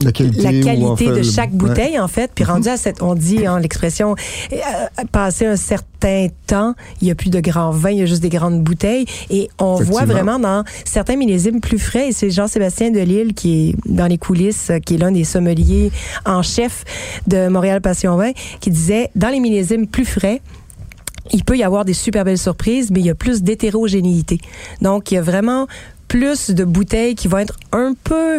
La 0.04 0.12
qualité, 0.12 0.42
la 1.06 1.16
de 1.16 1.22
chaque 1.22 1.50
ouais. 1.50 1.56
bouteille, 1.56 1.98
en 1.98 2.08
fait. 2.08 2.30
Puis 2.34 2.44
rendu 2.44 2.68
à 2.68 2.76
cette, 2.76 3.02
on 3.02 3.14
dit, 3.14 3.46
hein, 3.46 3.60
l'expression, 3.60 4.14
euh, 4.52 4.56
passé 5.10 5.46
un 5.46 5.56
certain 5.56 6.28
temps, 6.46 6.74
il 7.00 7.08
y 7.08 7.10
a 7.10 7.14
plus 7.14 7.30
de 7.30 7.40
grands 7.40 7.70
vins, 7.70 7.90
il 7.90 7.98
y 7.98 8.02
a 8.02 8.06
juste 8.06 8.22
des 8.22 8.28
grandes 8.28 8.62
bouteilles. 8.62 9.06
Et 9.30 9.48
on 9.58 9.76
voit 9.76 10.04
vraiment 10.04 10.38
dans 10.38 10.64
certains 10.84 11.16
millésimes 11.16 11.60
plus 11.60 11.78
frais, 11.78 12.08
et 12.08 12.12
c'est 12.12 12.30
Jean-Sébastien 12.30 12.90
Delille 12.90 13.34
qui 13.34 13.70
est 13.70 13.76
dans 13.86 14.06
les 14.06 14.18
coulisses, 14.18 14.70
euh, 14.70 14.78
qui 14.78 14.94
est 14.94 14.98
l'un 14.98 15.12
des 15.12 15.24
sommeliers 15.24 15.92
en 16.26 16.42
chef 16.42 16.84
de 17.26 17.48
Montréal 17.48 17.80
Passion 17.80 18.16
Vin, 18.16 18.32
qui 18.60 18.70
disait, 18.70 19.10
dans 19.14 19.28
les 19.28 19.40
millésimes 19.40 19.86
plus 19.86 20.04
frais, 20.04 20.40
il 21.30 21.44
peut 21.44 21.56
y 21.56 21.62
avoir 21.62 21.84
des 21.84 21.92
super 21.92 22.24
belles 22.24 22.38
surprises, 22.38 22.90
mais 22.90 23.00
il 23.00 23.06
y 23.06 23.10
a 23.10 23.14
plus 23.14 23.42
d'hétérogénéité. 23.42 24.40
Donc, 24.80 25.10
il 25.10 25.14
y 25.14 25.18
a 25.18 25.22
vraiment 25.22 25.66
plus 26.12 26.50
de 26.50 26.64
bouteilles 26.64 27.14
qui 27.14 27.26
vont 27.26 27.38
être 27.38 27.56
un 27.72 27.94
peu 28.04 28.38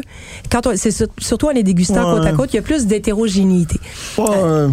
quand 0.51 0.67
on 0.67 0.75
c'est 0.75 0.91
sur- 0.91 1.07
surtout 1.17 1.47
en 1.47 1.53
les 1.53 1.63
dégustant 1.63 2.07
Ouais. 2.13 2.19
côte 2.19 2.27
à 2.27 2.31
côte 2.33 2.53
il 2.53 2.57
y 2.57 2.59
a 2.59 2.61
plus 2.61 2.85
d'hétérogénéité 2.85 3.79
Ouais, 4.19 4.25
euh, 4.29 4.69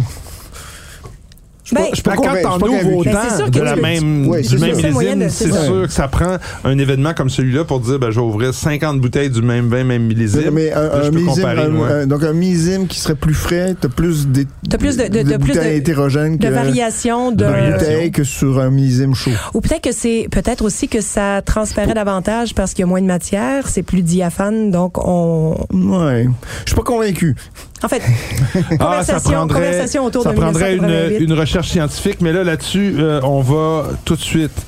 Ben, 1.73 1.85
je 1.89 1.95
suis 1.95 2.03
pas 2.03 2.11
Ben, 2.11 2.15
quand 2.17 2.21
convaincu- 2.23 2.41
t'en 2.43 2.49
je 2.49 2.53
suis 2.53 2.59
pas 2.81 2.85
ouvres 2.87 2.97
autant 2.97 3.35
sûr 3.37 3.49
de 3.51 3.59
que 3.59 3.63
la 3.63 3.75
même, 3.75 4.27
Ouais, 4.27 4.41
du 4.41 4.47
c'est 4.47 4.59
même 4.59 4.75
ça. 4.75 4.81
C'est 4.81 4.87
de- 4.87 4.99
millésime, 4.99 5.51
sûr 5.65 5.87
que 5.87 5.93
ça 5.93 6.07
prend 6.07 6.37
un 6.63 6.77
événement 6.77 7.13
comme 7.13 7.29
celui-là 7.29 7.63
pour 7.63 7.79
dire, 7.79 7.97
ben, 7.99 8.11
je 8.11 8.19
vais 8.19 8.25
ouvrir 8.25 8.53
50 8.53 8.99
bouteilles 8.99 9.29
du 9.29 9.41
même 9.41 9.67
vin, 9.69 9.83
même 9.83 10.03
millésime. 10.03 10.51
Mais 10.51 10.71
un, 10.73 10.81
Là, 10.83 10.95
un 10.95 11.03
je 11.03 11.09
peux 11.09 11.15
millésime, 11.17 11.35
comparer, 11.35 11.61
un- 11.63 11.75
ouais. 11.75 11.91
un- 11.91 12.07
donc 12.07 12.23
un 12.23 12.33
millésime 12.33 12.87
qui 12.87 12.99
serait 12.99 13.15
plus 13.15 13.33
frais, 13.33 13.75
t'as 13.79 13.87
plus 13.89 14.27
des 14.27 14.45
T'as 14.69 14.77
plus 14.77 14.97
de- 14.97 15.03
de- 15.07 15.23
de- 15.23 15.37
plus 15.37 15.53
bouteilles 15.53 15.71
de- 15.75 15.77
hétérogènes 15.77 16.37
de 16.37 16.47
que 16.47 16.53
variation 16.53 17.31
de 17.31 17.45
de 17.45 17.71
bouteilles 17.71 18.11
que 18.11 18.23
sur 18.23 18.59
un 18.59 18.69
millésime 18.69 19.15
chaud. 19.15 19.31
ou 19.53 19.61
peut-être 19.61 19.83
que 19.83 19.91
c'est 19.93 20.27
peut-être 20.31 20.63
aussi 20.63 20.87
que 20.87 21.01
ça 21.01 21.41
transparaît 21.41 21.93
davantage 21.93 22.53
parce 22.53 22.73
qu'il 22.73 22.81
y 22.81 22.83
a 22.83 22.87
moins 22.87 23.01
de 23.01 23.07
matière 23.07 23.67
c'est 23.67 23.83
plus 23.83 24.01
diaphane 24.01 24.71
donc 24.71 24.97
on 25.05 25.55
Ouais, 25.73 26.27
je 26.65 26.69
suis 26.71 26.75
pas 26.75 26.83
convaincu. 26.83 27.35
En 27.83 27.87
fait 27.87 28.01
Ah, 28.79 29.03
ça 29.03 29.13
conversation, 29.13 29.31
prendrait, 29.31 29.55
conversation 29.61 30.05
autour 30.05 30.23
ça 30.23 30.31
de 30.31 30.35
prendrait 30.39 30.75
une, 30.75 30.81
1988. 30.85 31.25
une 31.25 31.33
recherche 31.33 31.69
scientifique, 31.69 32.17
mais 32.21 32.33
là, 32.33 32.43
là-dessus, 32.43 32.95
euh, 32.97 33.19
on 33.23 33.41
va 33.41 33.89
tout 34.05 34.15
de 34.15 34.21
suite 34.21 34.65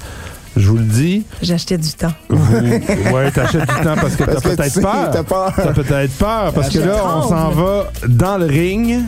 je 0.55 0.69
vous 0.69 0.77
le 0.77 0.83
dis, 0.83 1.23
J'achetais 1.41 1.79
du 1.79 1.89
temps. 1.93 2.13
vous, 2.29 2.61
ouais, 2.63 3.31
t'achètes 3.31 3.61
du 3.61 3.83
temps 3.83 3.95
parce 3.99 4.15
que 4.15 4.23
t'as 4.23 4.35
tu 4.35 4.41
peut-être 4.49 4.65
sais, 4.71 4.81
peur. 4.81 5.09
t'as 5.11 5.23
peur. 5.23 5.51
T'as 5.55 5.73
peut-être 5.73 6.13
peur 6.19 6.53
parce 6.53 6.69
que 6.69 6.77
là, 6.77 7.03
on 7.17 7.21
s'en 7.27 7.49
va 7.49 7.87
dans 8.07 8.37
le 8.37 8.45
ring 8.45 8.99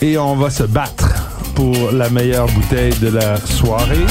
et 0.00 0.16
on 0.18 0.36
va 0.36 0.50
se 0.50 0.62
battre 0.62 1.32
pour 1.56 1.90
la 1.90 2.08
meilleure 2.10 2.46
bouteille 2.46 2.94
de 3.00 3.08
la 3.08 3.38
soirée. 3.38 4.06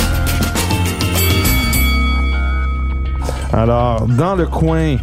Alors, 3.54 4.06
dans 4.06 4.36
le 4.36 4.46
coin 4.46 4.98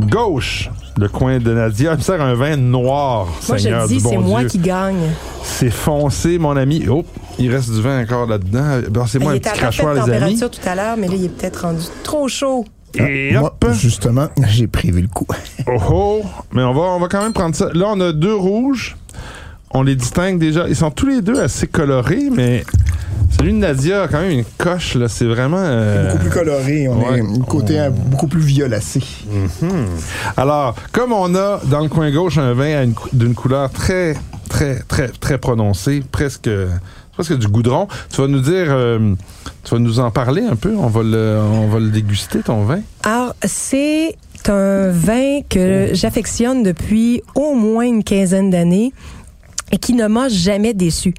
gauche, 0.00 0.70
le 0.96 1.08
coin 1.08 1.38
de 1.38 1.52
Nadia, 1.52 1.92
elle 1.92 1.98
me 1.98 2.02
sert 2.02 2.20
un 2.20 2.34
vin 2.34 2.56
noir, 2.56 3.26
Moi, 3.48 3.56
je 3.56 3.62
Seigneur 3.64 3.88
dis, 3.88 3.96
du 3.98 4.02
bon 4.02 4.10
c'est 4.10 4.18
moi 4.18 4.44
qui 4.44 4.58
gagne. 4.58 5.10
C'est 5.42 5.70
foncé, 5.70 6.38
mon 6.38 6.56
ami. 6.56 6.84
Oh, 6.88 7.04
il 7.38 7.52
reste 7.54 7.70
du 7.72 7.82
vin 7.82 8.02
encore 8.02 8.26
là-dedans. 8.26 8.80
Bon, 8.90 9.06
c'est 9.06 9.18
moi 9.18 9.32
il 9.32 9.34
un 9.34 9.38
était 9.38 9.50
petit 9.50 9.58
à 9.58 9.62
parfaite 9.64 9.84
crachoir, 9.84 9.94
les 9.94 10.00
amis. 10.12 10.38
température 10.38 10.50
tout 10.50 10.68
à 10.68 10.74
l'heure, 10.74 10.96
mais 10.96 11.08
là, 11.08 11.14
il 11.16 11.24
est 11.24 11.28
peut-être 11.28 11.62
rendu 11.62 11.84
trop 12.02 12.28
chaud. 12.28 12.64
Et 12.96 13.32
Moi, 13.32 13.52
hop! 13.60 13.72
justement, 13.72 14.28
j'ai 14.48 14.66
prévu 14.68 15.02
le 15.02 15.08
coup. 15.08 15.26
Oh 15.66 15.78
oh! 15.90 16.22
Mais 16.52 16.62
on 16.62 16.72
va, 16.74 16.80
on 16.80 17.00
va 17.00 17.08
quand 17.08 17.22
même 17.22 17.32
prendre 17.32 17.54
ça. 17.54 17.70
Là, 17.74 17.86
on 17.88 18.00
a 18.00 18.12
deux 18.12 18.34
rouges. 18.34 18.96
On 19.72 19.82
les 19.82 19.96
distingue 19.96 20.38
déjà. 20.38 20.68
Ils 20.68 20.76
sont 20.76 20.90
tous 20.92 21.06
les 21.08 21.20
deux 21.22 21.40
assez 21.40 21.66
colorés, 21.66 22.28
mais 22.30 22.64
celui 23.36 23.52
de 23.52 23.58
Nadia 23.58 24.02
a 24.02 24.08
quand 24.08 24.20
même 24.20 24.30
une 24.30 24.44
coche. 24.58 24.94
là. 24.94 25.08
C'est 25.08 25.24
vraiment. 25.26 25.58
euh, 25.60 26.08
Beaucoup 26.12 26.18
plus 26.22 26.30
coloré. 26.30 26.88
On 26.88 26.98
ouais. 27.10 27.18
est 27.18 27.22
un 27.22 27.40
côté 27.48 27.80
euh, 27.80 27.90
beaucoup 27.90 28.26
plus 28.28 28.40
violacé. 28.40 29.00
Alors, 30.36 30.74
comme 30.92 31.12
on 31.12 31.34
a 31.34 31.60
dans 31.64 31.80
le 31.80 31.88
coin 31.88 32.10
gauche 32.10 32.38
un 32.38 32.52
vin 32.52 32.86
d'une 33.12 33.34
couleur 33.34 33.70
très, 33.70 34.14
très, 34.48 34.76
très, 34.88 35.08
très 35.08 35.38
prononcée, 35.38 36.02
presque, 36.10 36.50
presque 37.12 37.36
du 37.38 37.48
goudron, 37.48 37.88
tu 38.12 38.20
vas 38.20 38.28
nous 38.28 38.40
dire, 38.40 38.66
euh, 38.68 39.14
tu 39.64 39.70
vas 39.74 39.80
nous 39.80 40.00
en 40.00 40.10
parler 40.10 40.42
un 40.42 40.56
peu. 40.56 40.74
On 40.76 40.88
va 40.88 41.02
le, 41.02 41.38
on 41.40 41.68
va 41.68 41.78
le 41.80 41.88
déguster 41.90 42.40
ton 42.40 42.64
vin. 42.64 42.80
Alors, 43.04 43.34
c'est 43.44 44.16
un 44.48 44.90
vin 44.90 45.40
que 45.48 45.90
j'affectionne 45.92 46.62
depuis 46.62 47.22
au 47.34 47.54
moins 47.54 47.84
une 47.86 48.04
quinzaine 48.04 48.50
d'années 48.50 48.92
qui 49.80 49.94
ne 49.94 50.06
m'a 50.06 50.28
jamais 50.28 50.74
déçu. 50.74 51.14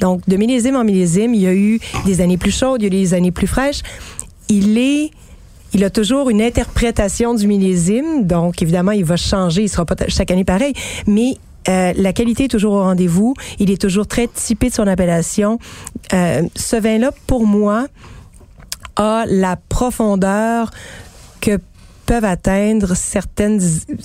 Donc, 0.00 0.28
de 0.28 0.36
millésime 0.36 0.76
en 0.76 0.84
millésime, 0.84 1.34
il 1.34 1.42
y 1.42 1.46
a 1.46 1.54
eu 1.54 1.80
des 2.06 2.20
années 2.20 2.38
plus 2.38 2.50
chaudes, 2.50 2.82
il 2.82 2.92
y 2.92 2.96
a 2.96 2.98
eu 2.98 3.02
des 3.02 3.14
années 3.14 3.32
plus 3.32 3.46
fraîches. 3.46 3.82
Il 4.48 4.78
est 4.78 5.10
il 5.72 5.84
a 5.84 5.90
toujours 5.90 6.30
une 6.30 6.42
interprétation 6.42 7.32
du 7.32 7.46
millésime, 7.46 8.26
donc 8.26 8.60
évidemment, 8.60 8.90
il 8.90 9.04
va 9.04 9.16
changer, 9.16 9.62
il 9.62 9.68
sera 9.68 9.84
pas 9.84 9.94
chaque 10.08 10.32
année 10.32 10.44
pareil, 10.44 10.72
mais 11.06 11.36
euh, 11.68 11.92
la 11.96 12.12
qualité 12.12 12.44
est 12.44 12.48
toujours 12.48 12.72
au 12.72 12.82
rendez-vous. 12.82 13.34
Il 13.58 13.70
est 13.70 13.80
toujours 13.80 14.06
très 14.06 14.26
typé 14.26 14.70
de 14.70 14.74
son 14.74 14.86
appellation. 14.86 15.58
Euh, 16.12 16.42
ce 16.56 16.76
vin-là, 16.76 17.12
pour 17.26 17.46
moi, 17.46 17.86
a 18.96 19.24
la 19.28 19.56
profondeur 19.68 20.70
peuvent 22.10 22.24
atteindre 22.24 22.94
certaines 22.96 23.60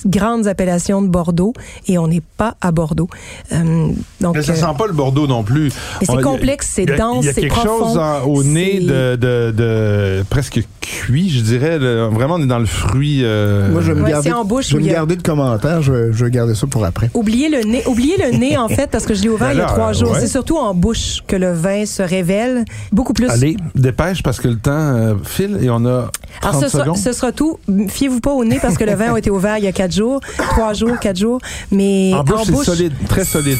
grandes 0.05 0.45
appellations 0.45 1.01
de 1.01 1.07
Bordeaux 1.07 1.53
et 1.87 1.97
on 1.97 2.07
n'est 2.07 2.21
pas 2.37 2.55
à 2.61 2.71
Bordeaux. 2.71 3.09
Euh, 3.51 3.87
donc, 4.21 4.35
Mais 4.35 4.43
ça 4.43 4.51
euh, 4.51 4.55
sent 4.55 4.77
pas 4.77 4.85
le 4.85 4.93
Bordeaux 4.93 5.25
non 5.25 5.43
plus. 5.43 5.71
C'est 6.03 6.21
complexe, 6.21 6.69
c'est 6.71 6.83
il 6.83 6.89
y 6.89 6.93
a- 6.93 6.97
dense, 6.97 7.23
Il 7.23 7.25
y 7.25 7.29
a 7.29 7.33
c'est 7.33 7.41
quelque 7.41 7.53
profond, 7.55 7.85
chose 7.87 7.97
en- 7.97 8.21
au 8.25 8.43
nez 8.43 8.73
c'est- 8.79 8.85
de, 8.85 9.15
de, 9.15 9.51
de 9.57 10.23
presque 10.29 10.61
cuit, 10.81 11.31
je 11.31 11.41
dirais. 11.41 11.79
Vraiment, 11.79 12.35
on 12.35 12.43
est 12.43 12.45
dans 12.45 12.59
le 12.59 12.67
fruit. 12.67 13.21
euh, 13.23 13.71
Moi, 13.71 13.81
je 13.81 13.91
vais 13.91 13.99
me 13.99 14.07
garder, 14.07 14.29
c'est 14.29 14.35
en 14.35 14.45
bouche 14.45 14.67
je 14.69 14.77
vais 14.77 14.83
me 14.83 14.87
garder 14.89 15.15
de 15.15 15.23
commentaires. 15.23 15.81
Je 15.81 15.91
vais, 15.91 16.13
je 16.13 16.25
vais 16.25 16.29
garder 16.29 16.53
ça 16.53 16.67
pour 16.67 16.85
après. 16.85 17.09
Oubliez 17.15 17.49
le 17.49 17.61
nez, 17.67 17.81
oubliez 17.87 18.17
le 18.17 18.37
nez 18.37 18.55
en 18.55 18.67
fait 18.69 18.91
parce 18.91 19.07
que 19.07 19.15
je 19.15 19.23
l'ai 19.23 19.29
ouvert 19.29 19.47
Ben 19.47 19.53
il 19.55 19.57
y 19.57 19.61
a 19.61 19.65
trois 19.65 19.93
jours. 19.93 20.11
ouais. 20.11 20.19
C'est 20.19 20.27
surtout 20.27 20.57
en 20.57 20.75
bouche 20.75 21.23
que 21.27 21.35
le 21.35 21.53
vin 21.53 21.87
se 21.87 22.03
révèle 22.03 22.65
beaucoup 22.91 23.13
plus. 23.13 23.29
Allez, 23.29 23.57
dépêche 23.73 24.21
parce 24.21 24.39
que 24.39 24.47
le 24.47 24.57
temps 24.57 24.71
euh, 24.75 25.15
file 25.23 25.57
et 25.59 25.71
on 25.71 25.83
a 25.87 26.11
30 26.41 26.49
Alors 26.53 26.61
ce 26.61 26.67
sera, 26.69 26.83
secondes. 26.83 26.97
ce 26.97 27.11
sera 27.13 27.31
tout. 27.31 27.57
Fiez-vous 27.95 28.19
pas 28.19 28.31
au 28.33 28.43
nez 28.43 28.59
parce 28.61 28.77
que 28.77 28.83
le 28.83 28.93
vin 28.93 29.13
a 29.13 29.17
été 29.17 29.29
ouvert 29.29 29.57
il 29.57 29.63
y 29.63 29.67
a 29.67 29.71
quatre 29.71 29.93
jours, 29.93 30.19
trois 30.37 30.73
jours, 30.73 30.99
quatre 30.99 31.17
jours. 31.17 31.39
Mais 31.71 32.11
En 32.13 32.23
bouche, 32.23 32.41
c'est 32.45 32.55
solide, 32.63 32.93
très 33.07 33.23
solide. 33.23 33.57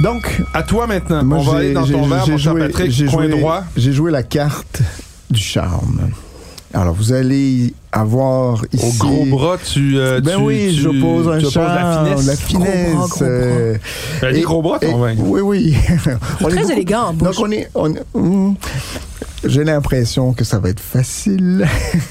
Donc, 0.00 0.40
À 0.52 0.62
toi 0.64 0.86
maintenant. 0.88 1.22
moi, 1.24 1.38
on 1.38 1.42
va 1.42 1.58
aller 1.58 1.72
dans 1.72 1.86
ton 1.86 2.06
verre, 2.06 2.26
mon 2.28 2.38
cher 2.38 2.52
joué- 2.54 2.60
Patrick, 2.66 2.90
j'ai 2.90 3.06
coin 3.06 3.24
joué- 3.28 3.38
droit. 3.38 3.62
J'ai 3.76 3.92
joué 3.92 4.10
la 4.10 4.22
carte 4.24 4.82
du 5.30 5.40
charme. 5.40 6.08
Alors, 6.74 6.92
vous 6.94 7.12
allez 7.12 7.72
avoir 7.92 8.62
ici... 8.72 8.84
Au 9.00 9.04
gros 9.06 9.24
bras, 9.26 9.56
tu. 9.56 9.96
euh, 9.96 10.20
Ben 10.20 10.36
tu- 10.36 10.42
oui, 10.42 10.66
tu- 10.74 10.82
j'oppose 10.82 11.26
un 11.28 11.38
tu 11.38 11.46
opposes 11.46 11.52
charme, 11.54 12.04
la 12.08 12.16
finesse. 12.16 12.26
la 12.26 12.36
finesse. 12.36 12.90
Gros 12.94 12.98
bras, 12.98 13.06
gros 13.08 13.18
bras. 13.18 13.26
euh, 13.28 13.76
et- 14.34 14.40
gros 14.42 14.62
bras, 14.62 14.78
ton 14.78 15.06
et- 15.06 15.14
vin. 15.14 15.22
Oui, 15.22 15.40
oui. 15.40 15.74
On 16.42 16.48
est 16.48 16.50
très 16.50 16.60
beaucoup- 16.60 16.72
élégant 16.72 17.02
en 17.04 17.12
bouche. 17.14 17.36
Donc, 17.36 17.46
on 17.46 17.50
est... 17.52 17.70
on 17.74 17.94
est- 17.94 18.02
hum, 18.14 18.54
j'ai 19.44 19.64
l'impression 19.64 20.32
que 20.32 20.44
ça 20.44 20.58
va 20.58 20.70
être 20.70 20.80
facile. 20.80 21.66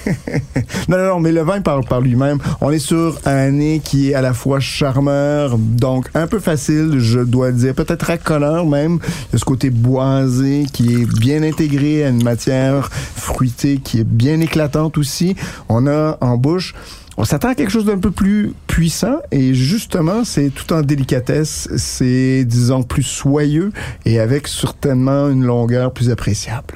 non, 0.87 0.97
non, 0.97 1.07
non, 1.07 1.19
mais 1.19 1.31
le 1.31 1.41
vin 1.41 1.61
parle 1.61 1.83
par 1.85 2.01
lui-même. 2.01 2.39
On 2.61 2.71
est 2.71 2.79
sur 2.79 3.19
un 3.25 3.51
nez 3.51 3.81
qui 3.83 4.11
est 4.11 4.13
à 4.13 4.21
la 4.21 4.33
fois 4.33 4.59
charmeur, 4.59 5.57
donc 5.57 6.09
un 6.13 6.27
peu 6.27 6.39
facile, 6.39 6.99
je 6.99 7.19
dois 7.19 7.51
dire, 7.51 7.73
peut-être 7.73 8.03
racoleur 8.03 8.65
même. 8.65 8.99
Il 9.29 9.33
y 9.33 9.35
a 9.35 9.39
ce 9.39 9.45
côté 9.45 9.69
boisé 9.69 10.65
qui 10.71 10.93
est 10.93 11.05
bien 11.19 11.43
intégré 11.43 12.05
à 12.05 12.09
une 12.09 12.23
matière 12.23 12.89
fruitée 12.91 13.77
qui 13.83 13.99
est 13.99 14.07
bien 14.07 14.39
éclatante 14.39 14.97
aussi. 14.97 15.35
On 15.69 15.87
a 15.87 16.17
en 16.21 16.37
bouche 16.37 16.73
on 17.19 17.23
s'attend 17.23 17.49
à 17.49 17.55
quelque 17.55 17.71
chose 17.71 17.85
d'un 17.85 17.97
peu 17.97 18.11
plus 18.11 18.53
puissant 18.67 19.17
et 19.31 19.55
justement, 19.55 20.23
c'est 20.23 20.51
tout 20.51 20.71
en 20.71 20.83
délicatesse, 20.83 21.67
c'est 21.75 22.45
disons 22.45 22.83
plus 22.83 23.01
soyeux 23.01 23.71
et 24.05 24.19
avec 24.19 24.47
certainement 24.47 25.27
une 25.27 25.43
longueur 25.43 25.91
plus 25.91 26.11
appréciable. 26.11 26.75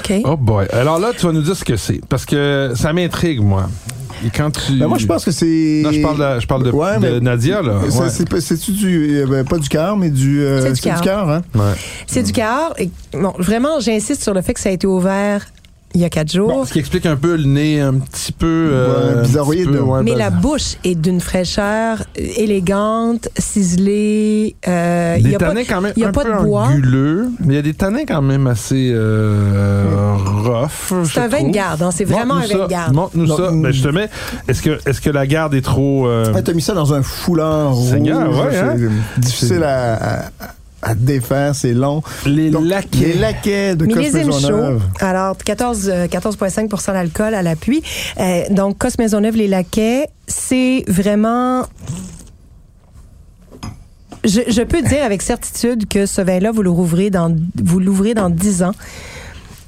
OK. 0.00 0.12
Oh 0.24 0.36
boy. 0.36 0.66
Alors 0.72 0.98
là, 0.98 1.12
tu 1.16 1.26
vas 1.26 1.32
nous 1.32 1.42
dire 1.42 1.56
ce 1.56 1.64
que 1.64 1.76
c'est. 1.76 2.00
Parce 2.08 2.24
que 2.26 2.72
ça 2.74 2.92
m'intrigue, 2.92 3.40
moi. 3.42 3.68
Et 4.24 4.30
quand 4.30 4.50
tu. 4.50 4.78
Ben, 4.78 4.86
moi, 4.86 4.96
je 4.98 5.06
pense 5.06 5.24
que 5.24 5.30
c'est. 5.30 5.82
Non, 5.84 5.90
je 5.92 6.00
parle 6.00 6.18
de, 6.36 6.40
je 6.40 6.46
parle 6.46 6.62
de, 6.64 6.70
Ouais, 6.70 6.94
de 6.98 7.00
mais- 7.00 7.20
Nadia, 7.20 7.60
là. 7.62 7.78
Ouais. 7.78 8.40
C'est-tu 8.40 8.72
du. 8.72 9.16
euh, 9.22 9.26
ben, 9.26 9.44
pas 9.44 9.58
du 9.58 9.68
cœur, 9.68 9.96
mais 9.96 10.10
du. 10.10 10.40
euh, 10.42 10.62
C'est 10.74 10.90
du 10.94 11.00
cœur. 11.02 11.28
hein? 11.28 11.42
Ouais. 11.54 11.72
C'est 12.06 12.22
du 12.22 12.32
cœur. 12.32 12.74
Bon, 13.12 13.32
vraiment, 13.38 13.80
j'insiste 13.80 14.22
sur 14.22 14.32
le 14.32 14.40
fait 14.42 14.54
que 14.54 14.60
ça 14.60 14.68
a 14.68 14.72
été 14.72 14.86
ouvert 14.86 15.44
il 15.94 16.00
y 16.00 16.04
a 16.04 16.10
quatre 16.10 16.32
jours. 16.32 16.48
Bon, 16.48 16.64
ce 16.64 16.72
qui 16.72 16.78
explique 16.80 17.06
un 17.06 17.16
peu 17.16 17.36
le 17.36 17.44
nez 17.44 17.80
un 17.80 17.94
petit 17.94 18.32
peu. 18.32 18.46
euh, 18.72 19.14
Ouais, 19.16 19.22
bizarroïde. 19.22 19.70
peu, 19.70 19.80
ouais, 19.80 20.02
Mais 20.02 20.12
ben- 20.12 20.18
la 20.18 20.30
bouche 20.30 20.74
est 20.84 20.94
d'une 20.96 21.20
fraîcheur 21.20 22.02
élégante, 22.16 23.28
ciselée. 23.38 24.56
euh, 24.68 25.16
il 25.20 25.30
y 25.30 25.34
a 25.34 25.38
pas, 25.38 25.54
quand 25.68 25.80
même 25.80 25.92
il 25.96 26.02
y 26.02 26.04
a 26.04 26.08
un 26.08 26.12
pas 26.12 26.24
peu 26.24 26.32
de 26.32 26.42
bois. 26.44 26.62
anguleux, 26.68 27.28
mais 27.40 27.54
il 27.54 27.56
y 27.56 27.60
a 27.60 27.62
des 27.62 27.74
tanins 27.74 28.04
quand 28.06 28.22
même 28.22 28.46
assez 28.46 28.90
euh, 28.92 30.14
rough. 30.16 30.92
C'est 31.04 31.20
un 31.20 31.28
vin 31.28 31.42
de 31.44 31.50
garde, 31.50 31.82
hein, 31.82 31.90
c'est 31.92 32.04
vraiment 32.04 32.34
un 32.34 32.46
vin 32.46 32.64
de 32.64 32.68
garde. 32.68 32.94
Montre-nous 32.94 33.26
ça. 33.36 33.50
mm. 33.50 33.62
Ben, 33.62 33.72
je 33.72 33.82
te 33.82 33.88
mets. 33.88 34.08
Est-ce 34.48 34.62
que, 34.62 34.78
est-ce 34.86 35.00
que 35.00 35.10
la 35.10 35.26
garde 35.26 35.54
est 35.54 35.62
trop. 35.62 36.06
euh, 36.08 36.32
Ouais, 36.32 36.42
T'as 36.42 36.52
mis 36.52 36.62
ça 36.62 36.74
dans 36.74 36.92
un 36.94 37.02
foulard 37.02 37.74
Seigneur, 37.76 38.26
rouge. 38.34 38.46
ouais, 38.46 38.58
hein? 38.58 38.76
C'est 39.14 39.20
difficile 39.20 39.62
à, 39.62 39.94
à, 39.94 40.18
à 40.84 40.94
défaire, 40.94 41.54
c'est 41.54 41.72
long. 41.72 42.02
les 42.26 42.50
Donc, 42.50 42.66
laquais. 42.66 43.06
Les 43.06 43.14
laquais 43.14 43.74
de 43.74 43.86
Cosme 43.86 44.02
chaud. 44.02 44.26
Maisonneuve. 44.26 44.82
Alors, 45.00 45.36
14, 45.36 45.90
euh, 45.92 46.06
14,5% 46.06 46.92
d'alcool 46.92 47.34
à 47.34 47.42
l'appui. 47.42 47.82
Euh, 48.20 48.42
donc, 48.50 48.78
Cos 48.78 48.88
Maisonneuve, 48.98 49.36
les 49.36 49.48
laquais, 49.48 50.06
c'est 50.26 50.84
vraiment... 50.86 51.64
Je, 54.24 54.40
je 54.48 54.62
peux 54.62 54.80
dire 54.80 55.04
avec 55.04 55.20
certitude 55.20 55.86
que 55.86 56.06
ce 56.06 56.22
vin-là, 56.22 56.50
vous 56.50 56.62
l'ouvrez 56.62 57.10
dans, 57.10 57.34
vous 57.62 57.78
l'ouvrez 57.78 58.14
dans 58.14 58.30
10 58.30 58.62
ans 58.62 58.72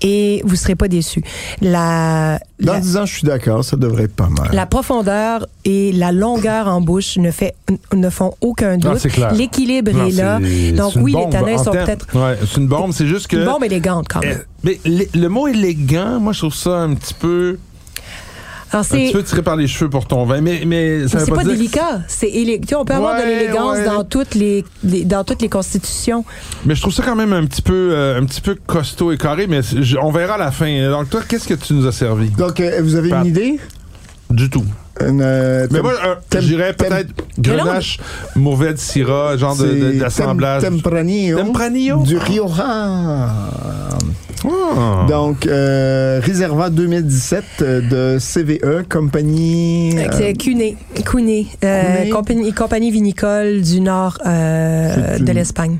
et 0.02 0.42
vous 0.44 0.56
serez 0.56 0.74
pas 0.74 0.88
déçu. 0.88 1.22
La, 1.60 2.38
Dans 2.60 2.74
la, 2.74 2.80
10 2.80 2.96
ans, 2.96 3.06
je 3.06 3.14
suis 3.14 3.26
d'accord, 3.26 3.64
ça 3.64 3.76
devrait 3.76 4.04
être 4.04 4.14
pas 4.14 4.28
mal. 4.28 4.50
la 4.52 4.66
profondeur 4.66 5.46
et 5.64 5.92
la 5.92 6.12
longueur 6.12 6.68
en 6.68 6.80
bouche 6.80 7.16
ne, 7.18 7.30
fait, 7.30 7.54
ne 7.94 8.10
font 8.10 8.34
aucun 8.40 8.76
Non, 8.76 8.92
doute. 8.92 9.06
L'équilibre 9.32 9.90
est 10.06 10.10
là. 10.12 10.38
Donc 10.76 10.94
oui, 10.96 11.14
les 11.16 11.30
tanins 11.30 11.58
sont 11.58 11.70
peut-être 11.72 12.06
Ouais, 12.14 12.36
c'est 12.40 12.58
une 12.60 12.68
bombe, 12.68 12.92
c'est 12.92 13.06
juste 13.06 13.26
que. 13.28 13.36
une 13.36 13.44
bombe 13.44 13.64
élégante 13.64 14.06
quand 14.08 14.20
même. 14.20 14.38
Euh, 14.38 14.42
mais 14.64 14.80
le, 14.84 15.04
le 15.14 15.28
mot 15.28 15.46
élégant, 15.48 16.18
moi, 16.20 16.32
je 16.32 16.40
trouve 16.40 16.54
ça 16.54 16.70
un 16.78 16.94
petit 16.94 17.14
peu. 17.14 17.58
Alors, 18.72 18.80
Un 18.80 18.82
c'est 18.82 18.96
petit 19.04 19.12
peu 19.12 19.22
tiré 19.22 19.42
par 19.42 19.56
les 19.56 19.66
cheveux 19.68 19.88
pour 19.88 20.06
ton 20.06 20.24
vin. 20.24 20.40
Mais, 20.40 20.62
mais 20.66 21.06
ça 21.08 21.18
Mais 21.18 21.24
veut 21.24 21.30
pas 21.30 21.36
pas 21.36 21.44
dire- 21.44 21.52
délicat. 21.52 22.00
C'est 22.08 22.28
élé- 22.28 22.60
tu 22.60 22.68
sais, 22.68 22.74
on 22.74 22.84
peut 22.84 22.94
avoir 22.94 23.16
de 23.20 23.26
l'élégance 23.26 23.76
ouais. 23.78 23.84
dans 23.84 24.02
toutes 24.04 24.34
les, 24.34 24.64
les- 24.84 25.04
dans 25.04 25.22
toutes 25.24 25.40
les 25.42 25.48
constitutions. 25.48 26.24
Mais 26.64 26.74
je 26.74 26.80
trouve 26.80 26.92
ça 26.92 27.02
quand 27.04 27.14
même 27.16 27.32
un 27.32 27.44
petit 27.46 27.62
peu, 27.62 27.90
euh, 27.92 28.20
un 28.20 28.24
petit 28.24 28.40
peu 28.40 28.56
costaud 28.66 29.12
et 29.12 29.18
carré. 29.18 29.46
Mais 29.46 29.60
je- 29.62 29.96
on 29.98 30.10
verra 30.10 30.34
à 30.34 30.38
la 30.38 30.50
fin. 30.50 30.90
Donc, 30.90 31.10
toi, 31.10 31.20
qu'est-ce 31.28 31.46
que 31.46 31.54
tu 31.54 31.74
nous 31.74 31.86
as 31.86 31.92
servi? 31.92 32.30
Donc, 32.30 32.58
euh, 32.60 32.80
vous 32.82 32.96
avez 32.96 33.10
Pat. 33.10 33.20
une 33.22 33.30
idée? 33.30 33.60
Du 34.30 34.50
tout. 34.50 34.64
Une, 35.00 35.20
euh, 35.22 35.66
Mais 35.70 35.82
moi, 35.82 35.92
euh, 36.04 36.14
je 36.32 36.38
dirais 36.38 36.72
tem- 36.72 36.88
peut-être 36.88 37.10
grenache, 37.38 37.98
mauvais 38.34 38.74
syrah, 38.76 39.36
genre 39.36 39.56
de- 39.56 39.64
de- 39.66 39.90
c'est 39.92 39.98
d'assemblage. 39.98 40.62
tem- 40.62 40.76
Tempranillo. 40.76 41.38
Tempranillo? 41.38 42.02
Du 42.02 42.16
Rioja. 42.16 42.64
Ah. 44.48 45.06
Donc, 45.08 45.46
euh, 45.46 46.20
Réserva 46.22 46.70
2017 46.70 47.44
euh, 47.62 47.80
de 48.14 48.18
CVE, 48.18 48.84
compagnie. 48.88 49.98
euh, 49.98 50.08
C'est 50.12 50.34
Cuné, 50.34 50.76
Cuné, 51.04 51.46
euh, 51.64 51.96
Cuné. 51.98 52.10
compagnie, 52.10 52.52
compagnie 52.52 52.90
vinicole 52.90 53.60
du 53.62 53.80
nord 53.80 54.18
euh, 54.26 55.18
de 55.18 55.32
l'Espagne. 55.32 55.78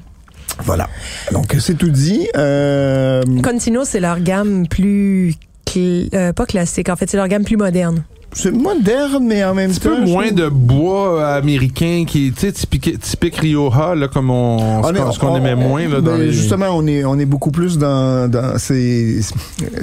voilà. 0.64 0.88
Donc, 1.32 1.54
c'est 1.60 1.74
tout 1.76 1.90
dit. 1.90 2.26
Euh, 2.36 3.22
Contino, 3.42 3.84
c'est 3.84 4.00
leur 4.00 4.20
gamme 4.20 4.66
plus 4.66 5.34
cl- 5.66 6.08
euh, 6.14 6.32
pas 6.32 6.46
classique. 6.46 6.88
En 6.88 6.96
fait, 6.96 7.08
c'est 7.08 7.16
leur 7.18 7.28
gamme 7.28 7.44
plus 7.44 7.56
moderne. 7.58 8.02
C'est 8.38 8.52
moderne, 8.52 9.24
mais 9.26 9.42
en 9.44 9.54
même 9.54 9.70
Un 9.70 9.74
temps. 9.74 9.80
peu 9.80 10.06
je 10.06 10.12
moins 10.12 10.30
de 10.30 10.48
bois 10.48 11.20
euh, 11.20 11.38
américain 11.38 12.04
qui 12.06 12.26
est 12.28 12.52
typique, 12.52 13.00
typique 13.00 13.36
Rioja, 13.36 13.94
là, 13.94 14.08
comme 14.08 14.28
on, 14.30 14.82
ce 14.82 14.88
On 14.88 14.94
est- 14.94 14.98
qu'on- 14.98 15.12
ce 15.12 15.18
qu'on 15.18 15.28
on- 15.28 15.36
aimait 15.38 15.54
on- 15.54 15.68
moins. 15.68 15.88
Là, 15.88 16.00
dans 16.02 16.12
ben, 16.12 16.18
les- 16.20 16.32
Justement, 16.32 16.66
on 16.72 16.86
est, 16.86 17.02
on 17.06 17.18
est 17.18 17.24
beaucoup 17.24 17.50
plus 17.50 17.78
dans. 17.78 18.30
dans 18.30 18.58
c'est, 18.58 19.20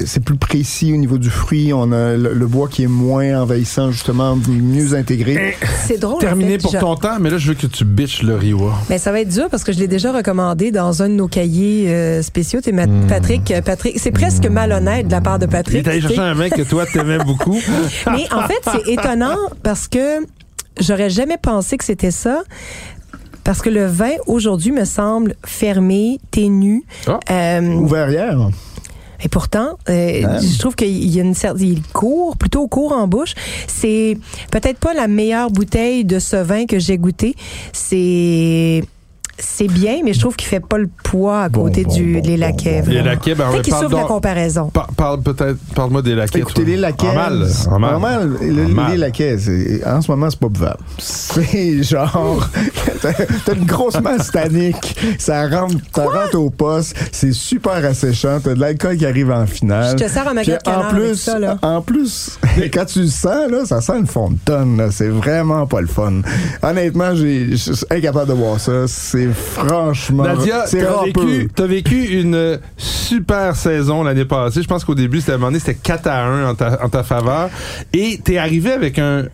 c'est 0.06 0.24
plus 0.24 0.38
précis 0.38 0.94
au 0.94 0.98
niveau 0.98 1.18
du 1.18 1.32
fruit. 1.32 1.74
On 1.74 1.92
a 1.92 2.16
le, 2.16 2.34
le 2.34 2.48
bois 2.48 2.68
qui 2.68 2.84
est 2.84 2.88
moins 2.88 3.42
envahissant, 3.42 3.90
justement, 3.92 4.38
mieux 4.48 4.94
intégré. 4.94 5.56
C'est 5.88 6.00
drôle. 6.00 6.18
en 6.18 6.20
Terminé 6.20 6.52
fait, 6.54 6.58
pour 6.60 6.74
je- 6.74 6.78
ton 6.78 6.96
temps, 6.96 7.18
mais 7.20 7.32
là, 7.32 7.38
je 7.40 7.48
veux 7.48 7.56
que 7.56 7.66
tu 7.66 7.86
bitches 7.86 8.22
le 8.22 8.36
Rioja. 8.36 8.76
Mais 8.90 9.00
ça 9.00 9.12
va 9.12 9.22
être 9.22 9.30
dur 9.30 9.48
parce 9.50 9.64
que 9.64 9.74
je 9.74 9.80
l'ai 9.80 9.88
déjà 9.88 10.12
recommandé 10.12 10.72
dans 10.72 11.02
un 11.02 11.10
de 11.10 11.16
nos 11.16 11.28
cahiers 11.28 11.90
euh, 11.90 12.22
spéciaux. 12.22 12.62
T'es 12.62 12.72
ma- 12.72 12.86
Patrick, 13.10 13.50
euh, 13.50 13.62
Patrick, 13.62 14.00
c'est 14.00 14.12
presque 14.12 14.46
malhonnête 14.46 15.08
de 15.08 15.12
la 15.12 15.22
part 15.22 15.40
de 15.40 15.46
Hmm. 15.46 15.50
Il 15.50 15.52
Patrick. 15.58 15.88
est 15.88 15.90
allé 15.90 16.02
chercher 16.02 16.20
un 16.20 16.34
vin 16.36 16.50
que 16.50 16.62
toi, 16.62 16.86
t'aimais 16.86 17.18
beaucoup. 17.26 17.58
Mais 18.12 18.28
en 18.32 18.43
fait, 18.48 18.62
c'est 18.64 18.92
étonnant 18.92 19.38
parce 19.64 19.88
que 19.88 20.26
j'aurais 20.80 21.10
jamais 21.10 21.38
pensé 21.38 21.78
que 21.78 21.84
c'était 21.84 22.12
ça. 22.12 22.44
Parce 23.44 23.62
que 23.62 23.70
le 23.70 23.86
vin, 23.86 24.14
aujourd'hui, 24.26 24.72
me 24.72 24.86
semble 24.86 25.36
fermé, 25.46 26.20
ténu. 26.32 26.86
Euh, 27.30 27.62
Ouvert 27.74 28.10
hier. 28.10 28.38
et 29.22 29.28
pourtant, 29.28 29.78
euh, 29.90 30.40
je 30.40 30.60
trouve 30.60 30.76
qu'il 30.76 31.14
y 31.14 31.20
a 31.20 31.24
une 31.24 31.34
certaine... 31.34 31.68
Il 31.68 31.82
court, 31.82 32.38
plutôt 32.38 32.68
court 32.68 32.94
en 32.94 33.06
bouche. 33.06 33.34
C'est 33.68 34.18
peut-être 34.50 34.80
pas 34.80 34.94
la 34.94 35.10
meilleure 35.10 35.52
bouteille 35.52 36.06
de 36.06 36.20
ce 36.20 36.38
vin 36.38 36.66
que 36.66 36.80
j'ai 36.80 36.98
goûté. 36.98 37.36
C'est... 37.74 38.84
C'est 39.40 39.68
bien, 39.68 39.98
mais 40.06 40.14
je 40.14 40.20
trouve 40.20 40.36
qu'il 40.36 40.48
fait 40.48 40.60
pas 40.60 40.78
le 40.78 40.88
poids 41.04 41.42
à 41.44 41.50
côté 41.50 41.84
bon, 41.86 41.94
du, 41.94 42.14
bon, 42.14 42.22
des 42.22 42.38
laquais. 42.38 42.82
bon. 42.84 42.92
Les 42.92 43.02
laquais, 43.02 43.34
ben, 43.34 43.50
Peut-être 43.50 43.64
qu'il 43.64 43.72
parle 43.72 43.84
souffre 43.86 43.96
de 43.96 44.02
la 44.02 44.08
comparaison. 44.08 44.70
Par- 44.70 44.88
parle 44.96 45.22
peut-être, 45.22 45.58
parle-moi 45.76 46.02
des 46.04 46.14
laquais. 46.16 46.40
Écoutez, 46.40 46.62
toi. 46.62 46.72
les 46.72 46.78
laquais. 46.78 47.08
En 47.10 47.16
mal. 47.16 47.48
En 47.70 47.80
mal. 47.80 47.96
En 47.96 48.00
mal. 48.00 48.30
Le- 48.42 48.66
En 48.66 48.70
mal. 48.70 48.92
Les 48.92 48.98
laquais, 48.98 49.36
en 49.86 50.02
ce 50.02 50.12
moment, 50.12 50.30
c'est 50.30 50.40
pas 50.40 50.50
buvable. 50.50 50.78
C'est 51.00 51.82
genre. 51.84 52.48
T'as 53.02 53.54
une 53.54 53.66
grosse 53.66 54.00
masse 54.00 54.32
tannique. 54.32 54.96
Ça 55.18 55.48
rentre, 55.50 55.76
ça 55.94 56.06
rentre 56.06 56.38
au 56.38 56.50
poste. 56.50 56.96
C'est 57.12 57.34
super 57.34 57.84
asséchant. 57.84 58.40
T'as 58.42 58.54
de 58.54 58.60
l'alcool 58.60 58.98
qui 58.98 59.06
arrive 59.06 59.32
en 59.32 59.46
finale. 59.46 59.98
Je 60.00 60.06
te 60.06 60.10
sers 60.10 60.28
un 60.28 60.36
Puis 60.36 60.52
magot 60.52 60.52
de 60.52 60.58
canard 60.64 60.86
en 60.86 60.90
plus, 60.96 61.04
avec 61.04 61.16
ça, 61.18 61.40
là. 61.40 61.58
en 61.62 61.82
plus, 61.82 62.40
quand 62.74 62.86
tu 62.86 63.02
le 63.02 63.08
sens, 63.08 63.50
là, 63.52 63.66
ça 63.66 63.82
sent 63.82 63.94
une 64.00 64.38
tonne. 64.46 64.78
là. 64.78 64.90
C'est 64.92 65.10
vraiment 65.10 65.66
pas 65.66 65.82
le 65.82 65.88
fun. 65.88 66.22
Honnêtement, 66.62 67.16
j'ai- 67.16 67.52
je 67.58 67.74
suis 67.74 67.86
incapable 67.90 68.30
de 68.30 68.34
voir 68.34 68.60
ça. 68.60 68.88
C'est 68.88 69.23
franchement. 69.32 70.24
Nadia, 70.24 70.66
c'est 70.68 70.84
t'as 70.84 71.04
vécu, 71.04 71.50
t'as 71.54 71.68
vécu 71.68 72.20
une 72.20 72.60
super 72.78 73.56
saison 73.56 74.04
l'année 74.04 74.26
passée. 74.26 74.62
Je 74.62 74.68
pense 74.68 74.84
qu'au 74.86 74.96
début, 74.96 75.20
c'était 75.20 75.34
à 75.34 75.36
un 75.36 75.38
moment 75.38 75.48
donné, 75.48 75.60
c'était 75.60 75.80
4 75.82 76.08
à 76.08 76.26
1 76.26 76.50
en 76.50 76.56
ta, 76.56 76.84
en 76.84 76.90
ta 76.90 77.04
faveur. 77.04 77.50
Et 77.94 78.20
t'es 78.24 78.38
arrivé 78.38 78.72
avec 78.72 79.00
un, 79.00 79.26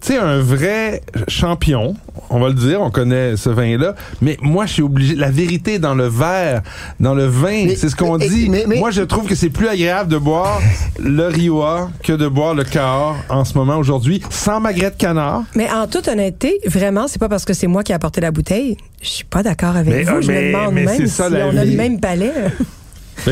tu 0.00 0.08
sais, 0.12 0.18
un 0.18 0.38
vrai 0.40 1.02
champion. 1.28 1.94
On 2.30 2.38
va 2.40 2.48
le 2.48 2.54
dire, 2.54 2.80
on 2.82 2.90
connaît 2.90 3.36
ce 3.36 3.48
vin-là. 3.48 3.94
Mais 4.20 4.36
moi, 4.42 4.66
je 4.66 4.74
suis 4.74 4.82
obligé. 4.82 5.14
La 5.14 5.30
vérité 5.30 5.78
dans 5.78 5.94
le 5.94 6.06
verre, 6.08 6.62
dans 7.00 7.14
le 7.14 7.24
vin. 7.26 7.68
C'est 7.76 7.88
ce 7.88 7.96
qu'on 7.96 8.18
dit. 8.18 8.48
mais- 8.50 8.64
mais- 8.66 8.78
moi, 8.78 8.90
je 8.90 9.02
trouve 9.02 9.26
que 9.26 9.34
c'est 9.34 9.50
plus 9.50 9.68
agréable 9.68 10.10
de 10.10 10.18
boire 10.18 10.60
le 10.98 11.26
Rioja 11.28 11.88
que 12.02 12.12
de 12.12 12.28
boire 12.28 12.54
le 12.54 12.64
Cahors 12.64 13.16
en 13.30 13.44
ce 13.44 13.56
moment, 13.56 13.76
aujourd'hui, 13.78 14.22
sans 14.30 14.60
magret 14.60 14.90
de 14.90 14.96
canard. 14.96 15.44
Mais 15.54 15.70
en 15.70 15.86
toute 15.86 16.08
honnêteté, 16.08 16.58
vraiment, 16.66 17.08
c'est 17.08 17.18
pas 17.18 17.28
parce 17.28 17.44
que 17.44 17.54
c'est 17.54 17.66
moi 17.66 17.82
qui 17.82 17.92
ai 17.92 17.94
apporté 17.94 18.20
la 18.20 18.30
bouteille. 18.30 18.76
Je 19.00 19.08
suis 19.08 19.24
pas 19.24 19.42
d'accord 19.42 19.76
avec 19.76 19.94
Mais, 19.94 20.02
vous. 20.02 20.10
ah, 20.16 20.20
je 20.20 20.28
mais- 20.28 20.42
me 20.42 20.46
demande 20.52 20.74
mais 20.74 20.84
même 20.84 21.06
si 21.06 21.20
on 21.22 21.24
a 21.56 21.64
le 21.64 21.76
même 21.76 22.00
palais. 22.00 22.32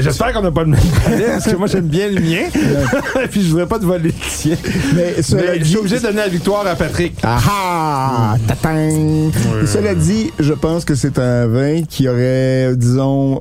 J'espère 0.00 0.32
qu'on 0.32 0.42
n'a 0.42 0.50
pas 0.50 0.62
le 0.62 0.70
même 0.70 0.80
palais, 1.04 1.26
parce 1.26 1.44
que 1.44 1.56
moi, 1.56 1.66
j'aime 1.66 1.86
bien 1.86 2.08
le 2.08 2.20
mien. 2.20 2.48
Puis 3.30 3.42
je 3.42 3.48
voudrais 3.48 3.66
pas 3.66 3.78
te 3.78 3.84
voler 3.84 4.04
le 4.04 4.12
tien. 4.12 4.56
Mais 4.94 5.22
cela 5.22 5.42
Mais 5.52 5.58
je 5.60 5.64
suis 5.64 5.76
obligé 5.76 5.96
de 5.96 6.02
donner 6.02 6.18
la 6.18 6.28
victoire 6.28 6.66
à 6.66 6.74
Patrick. 6.74 7.14
Ah 7.22 7.38
ah! 7.48 8.36
Tatin! 8.46 9.30
Cela 9.66 9.94
dit, 9.94 10.30
je 10.38 10.52
pense 10.52 10.84
que 10.84 10.94
c'est 10.94 11.18
un 11.18 11.46
vin 11.46 11.82
qui 11.82 12.08
aurait, 12.08 12.74
disons, 12.76 13.40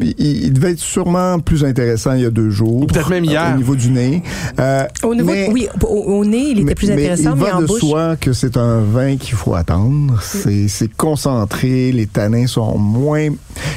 il, 0.00 0.14
il 0.46 0.52
devait 0.52 0.72
être 0.72 0.78
sûrement 0.78 1.38
plus 1.40 1.64
intéressant 1.64 2.12
il 2.14 2.22
y 2.22 2.26
a 2.26 2.30
deux 2.30 2.50
jours. 2.50 2.82
Ou 2.82 2.86
peut-être 2.86 3.10
même 3.10 3.24
hier. 3.24 3.52
Au 3.54 3.56
niveau 3.58 3.74
du 3.76 3.90
nez. 3.90 4.22
Euh, 4.58 4.84
Au 5.02 5.14
niveau, 5.14 5.30
mais- 5.30 5.48
oui, 5.50 5.68
au, 5.82 5.86
au 5.86 6.24
nez, 6.24 6.38
il 6.50 6.58
était 6.58 6.62
mais- 6.64 6.74
plus 6.74 6.90
intéressant, 6.90 7.34
il 7.36 7.42
mais, 7.42 7.50
va 7.50 7.56
en 7.56 7.60
de 7.62 7.66
bouche. 7.66 7.80
soi 7.80 8.16
que 8.16 8.32
c'est 8.32 8.56
un 8.56 8.80
vin 8.80 9.16
qu'il 9.16 9.34
faut 9.34 9.54
attendre. 9.54 10.18
C'est 10.22 10.68
c'est 10.68 10.88
concentré, 10.96 11.92
les 11.92 12.06
tanins 12.06 12.46
sont 12.46 12.78
moins. 12.78 13.28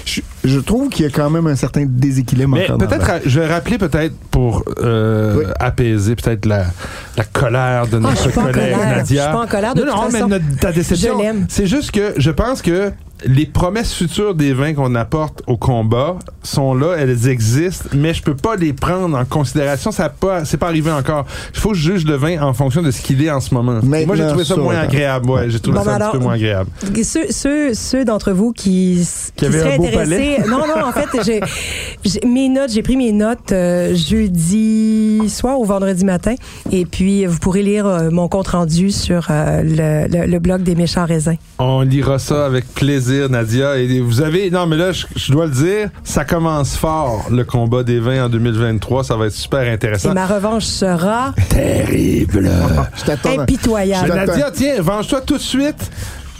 Je, 0.05 0.21
je 0.43 0.59
trouve 0.59 0.89
qu'il 0.89 1.05
y 1.05 1.07
a 1.07 1.11
quand 1.11 1.29
même 1.29 1.47
un 1.47 1.55
certain 1.55 1.85
déséquilibre. 1.87 2.55
Mais 2.55 2.67
peut-être, 2.67 3.21
je 3.25 3.39
vais 3.39 3.47
rappeler 3.47 3.77
peut-être 3.77 4.13
pour 4.31 4.63
euh, 4.83 5.35
Oui. 5.39 5.45
apaiser 5.59 6.15
peut-être 6.15 6.45
la, 6.45 6.65
la 7.17 7.23
colère 7.23 7.87
de 7.87 7.97
Ah, 7.97 7.99
notre 7.99 8.31
collègue. 8.31 8.75
Nadia. 8.77 9.01
Je 9.01 9.05
suis 9.05 9.17
pas 9.17 9.43
en 9.43 9.47
colère, 9.47 9.73
de 9.75 9.81
non, 9.81 9.87
toute 9.87 9.95
non, 9.95 10.09
façon. 10.09 10.27
mais 10.27 10.39
notre- 10.39 10.59
ta 10.59 10.71
déception, 10.71 11.17
Je 11.17 11.23
l'aime. 11.23 11.45
c'est 11.49 11.67
juste 11.67 11.91
que 11.91 12.13
je 12.17 12.31
pense 12.31 12.61
que 12.61 12.91
les 13.25 13.45
promesses 13.45 13.93
futures 13.93 14.35
des 14.35 14.53
vins 14.53 14.73
qu'on 14.73 14.95
apporte 14.95 15.43
au 15.47 15.57
combat 15.57 16.17
sont 16.43 16.73
là, 16.73 16.95
elles 16.97 17.27
existent, 17.27 17.89
mais 17.93 18.13
je 18.13 18.23
peux 18.23 18.35
pas 18.35 18.55
les 18.55 18.73
prendre 18.73 19.17
en 19.17 19.25
considération. 19.25 19.91
Ça 19.91 20.09
pas, 20.09 20.43
c'est 20.45 20.57
pas 20.57 20.67
arrivé 20.67 20.91
encore. 20.91 21.25
Il 21.53 21.59
faut 21.59 21.69
que 21.69 21.75
je 21.77 21.93
juge 21.93 22.05
le 22.05 22.15
vin 22.15 22.41
en 22.41 22.53
fonction 22.53 22.81
de 22.81 22.89
ce 22.91 23.01
qu'il 23.01 23.23
est 23.23 23.29
en 23.29 23.39
ce 23.39 23.53
moment. 23.53 23.79
Maintenant, 23.83 24.07
Moi, 24.07 24.15
j'ai 24.15 24.27
trouvé 24.27 24.43
ça 24.45 24.55
moins 24.55 24.77
agréable. 24.77 25.29
Ouais, 25.29 25.49
j'ai 25.49 25.59
trouvé 25.59 25.77
Bon, 25.77 25.83
ça 25.83 25.97
ben 25.99 26.05
un 26.05 26.09
petit 26.09 26.17
peu 26.17 26.23
moins 26.23 26.33
agréable. 26.33 26.69
Ceux, 27.03 27.31
ceux, 27.31 27.73
ceux 27.73 28.05
d'entre 28.05 28.31
vous 28.31 28.51
qui, 28.53 29.07
qui 29.35 29.45
avaient 29.45 29.59
seraient 29.59 29.75
intéressés. 29.75 30.37
Non, 30.47 30.59
non, 30.67 30.83
en 30.85 30.91
fait, 30.91 31.07
j'ai, 31.23 31.39
j'ai- 32.03 32.27
mes 32.27 32.49
notes, 32.49 32.71
j'ai 32.71 32.81
pris 32.81 32.97
mes 32.97 33.11
notes 33.11 33.51
euh, 33.51 33.93
jeudi 33.95 35.29
soir 35.29 35.59
ou 35.59 35.65
vendredi 35.65 36.03
matin. 36.05 36.35
Et 36.71 36.85
puis, 36.85 37.25
vous 37.25 37.37
pourrez 37.39 37.61
lire 37.61 37.85
euh, 37.85 38.09
mon 38.09 38.27
compte 38.27 38.47
rendu 38.49 38.91
sur 38.91 39.27
euh, 39.29 39.61
le, 39.63 40.07
le- 40.11 40.25
le 40.27 40.39
blog 40.39 40.63
des 40.63 40.75
méchants 40.75 41.05
raisins. 41.05 41.35
On 41.59 41.81
lira 41.81 42.17
ça 42.19 42.45
avec 42.45 42.65
plaisir, 42.73 43.10
Nadia. 43.29 43.77
Et 43.77 43.99
vous 43.99 44.21
avez, 44.21 44.49
non, 44.51 44.65
mais 44.67 44.77
là, 44.77 44.91
je, 44.91 45.05
je 45.15 45.31
dois 45.31 45.45
le 45.45 45.51
dire, 45.51 45.89
ça 46.03 46.25
commence 46.25 46.75
fort, 46.75 47.25
le 47.31 47.43
combat 47.43 47.83
des 47.83 47.99
vins 47.99 48.25
en 48.25 48.29
2023. 48.29 49.03
Ça 49.03 49.15
va 49.15 49.27
être 49.27 49.33
super 49.33 49.63
Et 49.63 49.71
intéressant. 49.71 50.13
ma 50.13 50.25
revanche 50.27 50.65
sera 50.65 51.33
Terrible. 51.49 52.49
Je 52.97 53.03
t'attends. 53.05 53.39
impitoyable. 53.39 54.07
Je- 54.07 54.13
Nadia, 54.13 54.51
tiens, 54.51 54.81
venge-toi 54.81 55.21
tout 55.21 55.37
de 55.37 55.41
suite 55.41 55.91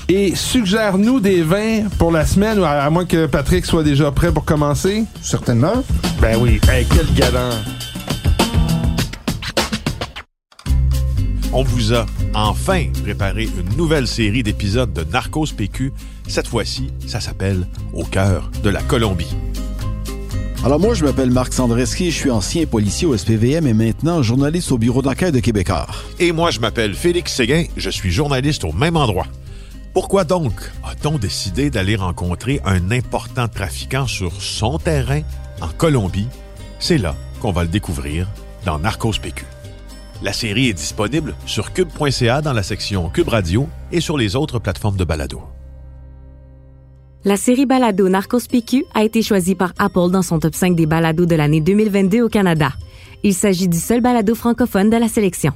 et 0.10 0.36
suggère-nous 0.36 1.20
des 1.20 1.42
vins 1.42 1.84
pour 1.98 2.12
la 2.12 2.26
semaine, 2.26 2.60
ou 2.60 2.64
à, 2.64 2.70
à 2.72 2.90
moins 2.90 3.06
que 3.06 3.28
Patrick 3.28 3.66
soit 3.66 3.84
déjà 3.84 4.12
prêt 4.12 4.32
pour 4.32 4.44
commencer. 4.46 5.04
Certainement. 5.22 5.84
Ben 6.22 6.38
oui. 6.40 6.60
Hey, 6.70 6.86
quel 6.94 7.06
galant. 7.16 7.50
On 11.54 11.64
vous 11.64 11.94
a 11.94 12.06
enfin 12.34 12.86
préparé 13.04 13.44
une 13.44 13.76
nouvelle 13.76 14.08
série 14.08 14.42
d'épisodes 14.42 14.94
de 14.94 15.04
Narcos 15.12 15.48
PQ. 15.56 15.92
Cette 16.32 16.48
fois-ci, 16.48 16.88
ça 17.08 17.20
s'appelle 17.20 17.68
Au 17.92 18.06
cœur 18.06 18.50
de 18.64 18.70
la 18.70 18.82
Colombie. 18.82 19.36
Alors 20.64 20.80
moi, 20.80 20.94
je 20.94 21.04
m'appelle 21.04 21.30
Marc 21.30 21.52
Sandreski, 21.52 22.10
je 22.10 22.16
suis 22.16 22.32
ancien 22.32 22.66
policier 22.66 23.06
au 23.06 23.18
SPVM 23.18 23.68
et 23.68 23.74
maintenant 23.74 24.24
journaliste 24.24 24.72
au 24.72 24.78
bureau 24.78 25.02
d'enquête 25.02 25.34
de 25.34 25.42
Québécois. 25.42 25.88
Et 26.20 26.32
moi, 26.32 26.50
je 26.50 26.62
m'appelle 26.62 26.94
Félix 26.94 27.34
Séguin, 27.34 27.66
je 27.76 27.90
suis 27.90 28.12
journaliste 28.12 28.64
au 28.64 28.72
même 28.72 28.96
endroit. 28.96 29.28
Pourquoi 29.94 30.24
donc 30.24 30.54
a-t-on 30.86 31.18
décidé 31.18 31.70
d'aller 31.70 31.98
rencontrer 31.98 32.62
un 32.64 32.92
important 32.92 33.50
trafiquant 33.50 34.08
sur 34.08 34.42
son 34.42 34.80
terrain 34.80 35.24
en 35.60 35.68
Colombie? 35.68 36.30
C'est 36.80 36.98
là 36.98 37.14
qu'on 37.42 37.52
va 37.52 37.64
le 37.64 37.70
découvrir 37.70 38.26
dans 38.64 38.80
Narcos 38.80 39.20
PQ. 39.22 39.44
La 40.22 40.32
série 40.32 40.70
est 40.70 40.74
disponible 40.74 41.36
sur 41.46 41.74
cube.ca 41.74 42.42
dans 42.42 42.54
la 42.54 42.64
section 42.64 43.10
Cube 43.10 43.28
Radio 43.28 43.68
et 43.92 44.00
sur 44.00 44.18
les 44.18 44.38
autres 44.38 44.60
plateformes 44.60 44.96
de 44.96 45.04
balado. 45.04 45.42
La 47.24 47.38
série 47.38 47.68
Balado 47.68 48.10
Narcos 48.10 48.48
PQ 48.50 48.84
a 48.96 49.04
été 49.04 49.22
choisie 49.22 49.54
par 49.54 49.74
Apple 49.78 50.10
dans 50.10 50.24
son 50.24 50.40
top 50.40 50.56
5 50.56 50.76
des 50.76 50.88
balados 50.88 51.28
de 51.28 51.36
l'année 51.36 51.62
2022 51.62 52.24
au 52.24 52.30
Canada. 52.30 52.72
Il 53.22 53.36
s'agit 53.36 53.68
du 53.68 53.78
seul 53.78 54.02
balado 54.02 54.34
francophone 54.34 54.90
de 54.90 54.98
la 54.98 55.08
sélection. 55.08 55.54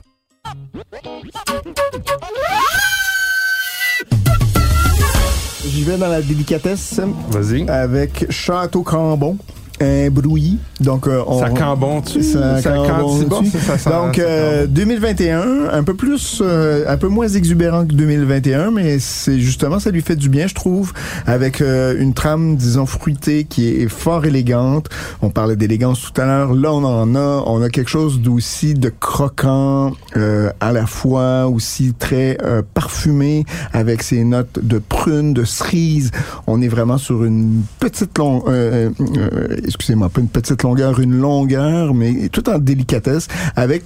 J'y 5.67 5.83
vais 5.83 5.97
dans 5.97 6.07
la 6.07 6.21
délicatesse 6.21 7.01
Vas-y. 7.29 7.67
avec 7.67 8.31
Château 8.31 8.83
Cambon. 8.83 9.35
Un 9.81 10.09
brouillis. 10.09 10.57
Donc, 10.79 11.07
euh, 11.07 11.21
on, 11.27 11.39
Ça 11.39 11.49
cambon-tu? 11.49 12.23
Ça 12.23 12.61
Ça 12.61 12.71
cambon-tu? 12.75 13.27
cantibon? 13.27 13.59
Ça, 13.77 13.89
Donc, 13.89 14.19
euh, 14.19 14.61
cambon. 14.61 14.73
2021, 14.73 15.69
un 15.71 15.83
peu 15.83 15.93
plus, 15.95 16.41
euh, 16.41 16.85
un 16.87 16.95
peu 16.97 17.07
moins 17.09 17.27
exubérant 17.27 17.85
que 17.85 17.93
2021, 17.93 18.71
mais 18.71 18.99
c'est 18.99 19.39
justement, 19.39 19.79
ça 19.79 19.91
lui 19.91 20.01
fait 20.01 20.15
du 20.15 20.29
bien, 20.29 20.47
je 20.47 20.53
trouve, 20.55 20.93
avec 21.25 21.59
euh, 21.61 21.95
une 21.99 22.13
trame, 22.13 22.55
disons, 22.55 22.85
fruitée 22.85 23.43
qui 23.43 23.67
est 23.67 23.89
fort 23.89 24.25
élégante. 24.25 24.87
On 25.21 25.29
parlait 25.29 25.55
d'élégance 25.57 26.01
tout 26.01 26.21
à 26.21 26.25
l'heure. 26.25 26.53
Là, 26.53 26.71
on 26.73 26.83
en 26.85 27.13
a, 27.15 27.43
on 27.45 27.61
a 27.61 27.69
quelque 27.69 27.89
chose 27.89 28.21
d'aussi 28.21 28.75
de 28.75 28.89
croquant, 28.89 29.91
euh, 30.15 30.51
à 30.61 30.71
la 30.71 30.85
fois 30.85 31.47
aussi 31.47 31.93
très 31.97 32.37
euh, 32.43 32.61
parfumé, 32.73 33.43
avec 33.73 34.03
ses 34.03 34.23
notes 34.23 34.59
de 34.63 34.79
prune, 34.79 35.33
de 35.33 35.43
cerise. 35.43 36.11
On 36.47 36.61
est 36.61 36.67
vraiment 36.69 36.97
sur 36.97 37.25
une 37.25 37.63
petite 37.79 38.17
long, 38.17 38.43
euh, 38.47 38.89
euh, 39.17 39.57
excusez-moi, 39.65 40.09
pas 40.09 40.21
une 40.21 40.29
petite 40.29 40.63
longueur, 40.63 40.99
une 40.99 41.17
longueur, 41.19 41.93
mais 41.93 42.29
tout 42.29 42.47
en 42.49 42.57
délicatesse, 42.59 43.27
avec 43.55 43.83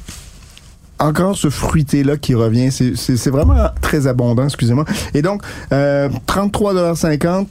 encore 1.00 1.38
ce 1.38 1.50
fruité-là 1.50 2.18
qui 2.18 2.36
revient. 2.36 2.72
C'est- 2.72 3.30
vraiment 3.30 3.56
très 3.82 4.06
abondant, 4.08 4.44
excusez-moi. 4.46 4.86
Et 5.14 5.22
donc, 5.22 5.42
euh, 5.72 6.10
33,50 6.28 7.48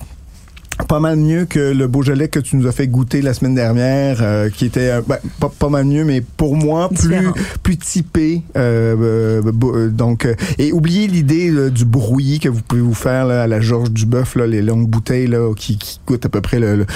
pas 0.87 1.01
mal 1.01 1.17
mieux 1.17 1.45
que 1.45 1.59
le 1.73 1.88
Beaujolais 1.88 2.29
que 2.29 2.38
tu 2.38 2.55
nous 2.55 2.69
as 2.69 2.73
fait 2.73 2.87
goûter 2.87 3.21
la 3.21 3.35
semaine 3.35 3.55
dernière, 3.57 4.19
euh, 4.21 4.49
qui 4.49 4.64
était 4.67 4.91
euh, 4.91 5.01
ben, 5.05 5.17
pas, 5.41 5.49
pas 5.59 5.69
mal 5.69 5.85
mieux, 5.87 6.05
mais 6.05 6.21
pour 6.21 6.55
moi 6.55 6.88
plus 6.88 7.09
Différent. 7.09 7.33
plus 7.64 7.77
typé. 7.79 8.43
euh, 8.57 9.43
donc 9.91 10.29
et 10.59 10.73
oubliez 10.73 11.09
l'idée 11.09 11.71
du 11.71 11.85
brouillis 11.85 12.38
que 12.38 12.49
vous 12.49 12.61
pouvez 12.62 12.81
vous 12.81 12.95
faire 12.95 13.27
là, 13.27 13.43
à 13.43 13.47
la 13.49 13.61
Georges 13.61 13.91
du 13.91 14.07
Bœuf, 14.07 14.37
là, 14.37 14.47
les 14.47 14.62
longues 14.62 14.87
bouteilles 14.87 15.27
là, 15.27 15.53
qui, 15.57 15.79
qui 15.79 15.99
coûtent 16.07 16.27
à 16.27 16.29
peu 16.29 16.41
près 16.41 16.61
le, 16.61 16.77
le- 16.77 16.87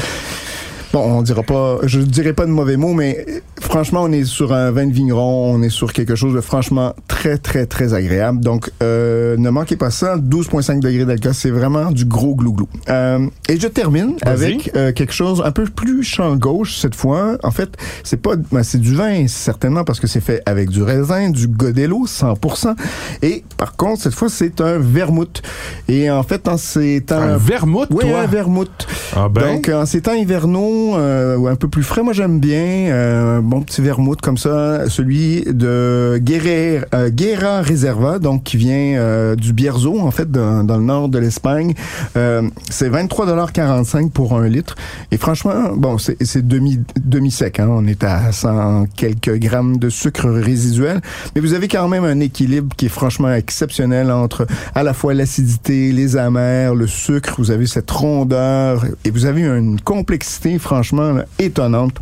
Bon, 0.93 1.01
on 1.01 1.23
dira 1.23 1.43
pas, 1.43 1.79
je 1.85 2.01
dirais 2.01 2.35
pas 2.35 2.45
de 2.45 2.51
mauvais 2.51 2.77
mots, 2.77 2.93
mais 2.93 3.25
franchement, 3.59 4.03
on 4.03 4.13
est 4.13 4.27
sur 4.27 4.53
un 4.53 4.71
vin 4.73 4.87
de 4.87 4.93
vigneron, 4.93 5.55
on 5.55 5.63
est 5.63 5.71
sur 5.71 5.95
quelque 5.95 6.15
chose 6.15 6.35
de 6.35 6.43
franchement 6.43 6.95
très, 7.09 7.39
très, 7.39 7.65
très 7.65 7.95
agréable. 7.95 8.41
Donc, 8.41 8.71
euh, 8.83 9.37
ne 9.39 9.49
manquez 9.49 9.77
pas 9.77 9.91
ça. 9.91 10.19
12,5 10.19 10.81
degrés 10.81 11.07
d'alcool, 11.07 11.33
c'est 11.33 11.51
vraiment 11.51 11.91
du 11.91 12.05
gros 12.05 12.35
glouglou. 12.35 12.69
Euh, 12.91 13.27
et 13.49 13.59
je 13.59 13.69
termine 13.69 14.17
avec 14.21 14.71
euh, 14.77 14.93
quelque 14.93 15.15
chose 15.15 15.43
un 15.43 15.51
peu 15.51 15.65
plus 15.65 16.03
champ 16.03 16.37
gauche 16.37 16.77
cette 16.77 16.95
fois. 16.95 17.39
En 17.43 17.53
fait, 17.53 17.71
c'est 18.05 18.21
pas, 18.21 18.37
ben, 18.37 18.63
c'est 18.63 18.79
du 18.81 18.95
vin 18.95 19.27
certainement 19.29 19.85
parce 19.85 19.99
que 19.99 20.07
c'est 20.07 20.21
fait 20.21 20.43
avec 20.45 20.69
du 20.69 20.83
raisin, 20.83 21.31
du 21.31 21.49
godello, 21.49 22.05
100%. 22.07 22.77
Et 23.23 23.45
par 23.57 23.77
contre, 23.77 24.03
cette 24.03 24.15
fois, 24.15 24.29
c'est 24.29 24.61
un 24.61 24.77
vermouth. 24.79 25.41
Et 25.89 26.11
en 26.11 26.23
fait, 26.23 26.49
en 26.49 26.59
ces 26.59 27.01
temps, 27.01 27.17
Un 27.17 27.39
vermouth, 27.39 27.89
oui, 27.93 28.05
toi? 28.07 28.21
un 28.21 28.27
vermouth. 28.27 28.87
Ah 29.17 29.31
ben. 29.31 29.55
Donc, 29.55 29.71
en 29.71 29.87
ces 29.87 30.03
temps 30.03 30.13
hivernaux, 30.13 30.82
euh, 30.95 31.37
ou 31.37 31.49
un 31.49 31.57
peu 31.57 31.69
plus 31.69 31.83
frais, 31.83 32.03
moi 32.03 32.13
j'aime 32.13 32.41
bien 32.41 32.91
euh, 32.91 33.41
bon 33.41 33.63
petit 33.63 33.81
vermouth 33.81 34.21
comme 34.21 34.37
ça, 34.37 34.89
celui 34.89 35.43
de 35.43 36.19
Guerre, 36.23 36.87
euh, 36.95 37.11
Guerra 37.11 37.63
Reserva, 37.63 38.19
donc 38.19 38.45
qui 38.45 38.57
vient 38.57 38.97
euh, 38.99 39.35
du 39.37 39.53
Bierzo, 39.53 39.99
en 40.01 40.11
fait, 40.11 40.31
dans, 40.31 40.65
dans 40.65 40.77
le 40.77 40.85
nord 40.85 41.09
de 41.09 41.19
l'Espagne. 41.19 41.75
Euh, 42.17 42.43
c'est 42.71 42.91
23,45 42.91 44.11
pour 44.11 44.35
un 44.35 44.49
litre. 44.49 44.75
Et 45.11 45.17
franchement, 45.17 45.73
bon, 45.77 45.99
c'est 45.99 46.17
c'est 46.25 46.47
demi, 46.47 46.81
demi-sec, 47.03 47.61
hein, 47.61 47.69
on 47.71 47.87
est 47.87 48.05
à 48.05 48.33
100 48.33 48.87
quelques 48.97 49.39
grammes 49.39 49.77
de 49.77 49.89
sucre 49.89 50.29
résiduel, 50.29 51.01
mais 51.35 51.41
vous 51.41 51.55
avez 51.55 51.69
quand 51.69 51.89
même 51.89 52.05
un 52.05 52.21
équilibre 52.21 52.75
qui 52.77 52.87
est 52.87 52.91
franchement 52.91 53.33
exceptionnel 53.33 54.11
entre 54.11 54.47
à 54.75 54.83
la 54.83 54.95
fois 54.95 55.15
l'acidité, 55.15 55.93
les 55.93 56.17
amers, 56.17 56.75
le 56.75 56.87
sucre, 56.87 57.35
vous 57.39 57.51
avez 57.51 57.67
cette 57.67 57.91
rondeur 57.91 58.85
et 59.05 59.11
vous 59.11 59.27
avez 59.27 59.43
une 59.43 59.81
complexité 59.81 60.59
là, 60.73 61.25
étonnante. 61.39 61.95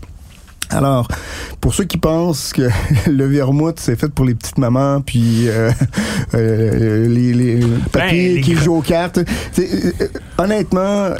Alors, 0.71 1.09
pour 1.61 1.75
ceux 1.75 1.85
qui 1.85 1.99
pensent 1.99 2.53
que 2.53 2.69
le 3.11 3.27
vermouth 3.27 3.81
c'est 3.81 3.99
fait 3.99 4.09
pour 4.09 4.25
les 4.25 4.35
petites 4.35 4.59
mamans, 4.59 5.01
puis 5.01 5.49
euh, 5.49 5.71
euh, 6.35 7.09
les, 7.09 7.33
les 7.33 7.61
papiers 7.93 8.35
les 8.35 8.41
qui 8.41 8.55
jouent 8.55 8.77
aux 8.77 8.83
cartes, 8.83 9.19
euh, 9.19 9.93
honnêtement, 10.39 11.11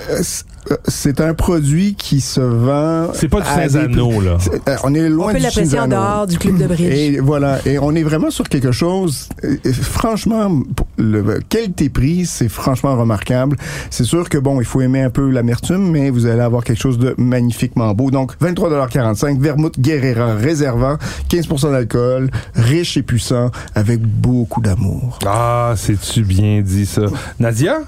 c'est- 0.67 0.73
euh, 0.73 0.77
c'est 0.89 1.21
un 1.21 1.35
produit 1.35 1.95
qui 1.95 2.21
se 2.21 2.41
vend. 2.41 3.09
C'est 3.15 3.29
pas 3.29 3.41
du 3.41 3.47
Saint-Zano, 3.47 4.21
là. 4.21 4.39
euh, 4.69 4.77
On 4.85 4.95
est 4.95 5.09
loin 5.09 5.31
On 5.31 5.33
peut 5.33 5.39
l'apprécier 5.39 5.79
en 5.81 5.89
dehors 5.89 6.27
du 6.27 6.39
club 6.39 6.59
de 6.59 6.67
bridge. 6.67 6.81
Et 6.93 7.19
voilà, 7.21 7.59
et 7.67 7.79
on 7.79 7.95
est 7.95 8.03
vraiment 8.03 8.31
sur 8.31 8.49
quelque 8.49 8.73
chose. 8.73 9.29
euh, 9.45 9.57
franchement, 9.73 10.51
le 10.99 11.41
qualité-prix, 11.49 12.27
c'est 12.27 12.49
franchement 12.49 12.97
remarquable. 12.97 13.57
C'est 13.91 14.05
sûr 14.05 14.29
que 14.29 14.39
bon, 14.39 14.61
il 14.61 14.67
faut 14.67 14.81
aimer 14.81 15.03
un 15.03 15.11
peu 15.11 15.29
l'amertume, 15.31 15.91
mais 15.91 16.11
vous 16.11 16.27
allez 16.27 16.41
avoir 16.43 16.65
quelque 16.65 16.81
chose 16.81 16.99
de 16.99 17.15
magnifiquement 17.19 17.93
beau. 17.95 18.11
Donc 18.11 18.33
23,45 18.41 19.41
Vermouth 19.41 19.79
Guerrera 19.81 20.35
Reserva, 20.37 20.99
15% 21.29 21.71
d'alcool, 21.73 22.31
riche 22.55 22.97
et 22.97 23.03
puissant, 23.03 23.51
avec 23.75 24.01
beaucoup 24.03 24.61
d'amour. 24.61 25.19
Ah, 25.27 25.75
c'est-tu 25.77 26.23
bien 26.23 26.61
dit 26.63 26.87
ça? 26.87 27.03
Nadia? 27.39 27.79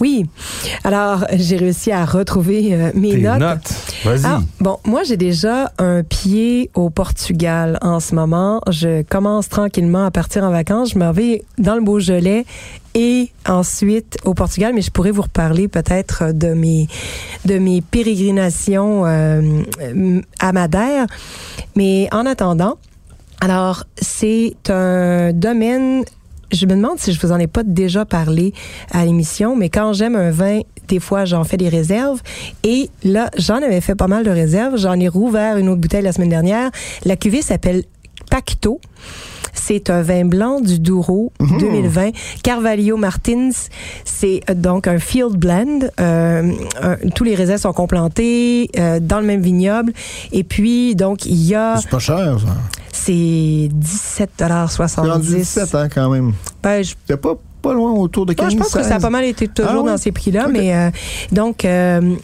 Oui. 0.00 0.26
Alors, 0.84 1.24
j'ai 1.32 1.56
réussi 1.56 1.92
à 1.92 2.04
retrouver 2.04 2.74
euh, 2.74 2.90
mes 2.94 3.10
Tes 3.10 3.20
notes. 3.22 3.38
notes. 3.38 3.74
Vas-y. 4.04 4.24
Ah, 4.24 4.40
bon, 4.60 4.78
moi, 4.84 5.02
j'ai 5.02 5.16
déjà 5.16 5.72
un 5.78 6.02
pied 6.02 6.70
au 6.74 6.90
Portugal 6.90 7.78
en 7.82 8.00
ce 8.00 8.14
moment. 8.14 8.60
Je 8.70 9.02
commence 9.02 9.48
tranquillement 9.48 10.04
à 10.06 10.10
partir 10.10 10.44
en 10.44 10.50
vacances. 10.50 10.92
Je 10.92 10.98
m'en 10.98 11.12
vais 11.12 11.42
dans 11.58 11.74
le 11.74 11.80
Beaujolais 11.82 12.44
et 12.94 13.30
ensuite 13.46 14.16
au 14.24 14.34
Portugal, 14.34 14.72
mais 14.74 14.82
je 14.82 14.90
pourrais 14.90 15.10
vous 15.10 15.22
reparler 15.22 15.68
peut-être 15.68 16.32
de 16.32 16.48
mes, 16.54 16.88
de 17.44 17.58
mes 17.58 17.80
pérégrinations 17.80 19.04
euh, 19.06 19.40
euh, 19.80 20.20
à 20.40 20.52
Madère. 20.52 21.06
Mais 21.76 22.08
en 22.12 22.26
attendant, 22.26 22.78
alors, 23.40 23.84
c'est 24.00 24.56
un 24.68 25.32
domaine 25.32 26.04
je 26.52 26.66
me 26.66 26.72
demande 26.74 26.98
si 26.98 27.12
je 27.12 27.20
vous 27.20 27.32
en 27.32 27.38
ai 27.38 27.46
pas 27.46 27.62
déjà 27.62 28.04
parlé 28.04 28.52
à 28.90 29.04
l'émission, 29.04 29.56
mais 29.56 29.68
quand 29.68 29.92
j'aime 29.92 30.16
un 30.16 30.30
vin, 30.30 30.60
des 30.88 31.00
fois, 31.00 31.24
j'en 31.24 31.44
fais 31.44 31.56
des 31.58 31.68
réserves. 31.68 32.20
Et 32.64 32.88
là, 33.04 33.30
j'en 33.36 33.56
avais 33.56 33.80
fait 33.80 33.94
pas 33.94 34.06
mal 34.08 34.24
de 34.24 34.30
réserves. 34.30 34.76
J'en 34.78 34.94
ai 34.98 35.08
rouvert 35.08 35.56
une 35.58 35.68
autre 35.68 35.80
bouteille 35.80 36.02
la 36.02 36.12
semaine 36.12 36.30
dernière. 36.30 36.70
La 37.04 37.16
cuvée 37.16 37.42
s'appelle 37.42 37.84
Pacto. 38.30 38.80
C'est 39.54 39.90
un 39.90 40.02
vin 40.02 40.24
blanc 40.24 40.60
du 40.60 40.78
Douro 40.78 41.32
2020. 41.58 42.10
Carvalho 42.44 42.96
Martins, 42.96 43.50
c'est 44.04 44.40
euh, 44.48 44.54
donc 44.54 44.86
un 44.86 44.98
field 44.98 45.36
blend. 45.36 45.80
Euh, 46.00 46.52
un- 46.80 46.96
tous 47.14 47.24
les 47.24 47.34
raisins 47.34 47.58
sont 47.58 47.72
complantés 47.72 48.70
euh, 48.78 49.00
dans 49.00 49.18
le 49.20 49.26
même 49.26 49.42
vignoble. 49.42 49.92
Et 50.32 50.44
puis, 50.44 50.94
donc, 50.94 51.26
il 51.26 51.42
y 51.42 51.54
a... 51.56 51.76
C'est 51.82 51.90
pas 51.90 51.98
cher, 51.98 52.38
ça. 52.38 52.54
C'est 53.04 53.68
C'est 54.06 54.26
rendu 54.36 55.28
17,70 55.28 55.36
17 55.36 55.74
ans 55.74 55.88
quand 55.92 56.10
même. 56.10 56.32
Ben, 56.62 56.82
je, 56.82 56.94
C'est 57.06 57.16
pas, 57.16 57.34
pas 57.62 57.72
loin 57.74 57.92
autour 57.92 58.26
de 58.26 58.32
15 58.32 58.44
non, 58.44 58.50
je 58.50 58.56
pense 58.58 58.72
que 58.72 58.82
ça 58.82 58.88
a 58.90 58.92
16. 58.94 59.02
pas 59.02 59.10
mal 59.10 59.24
été 59.24 59.48
toujours 59.48 59.84
Ah 59.84 59.90
dans 59.90 59.96
ces 59.96 60.12
prix-là, 60.12 60.48
mais 60.48 60.74
euh, 60.76 60.90
donc 61.32 61.64
euh, 61.64 62.14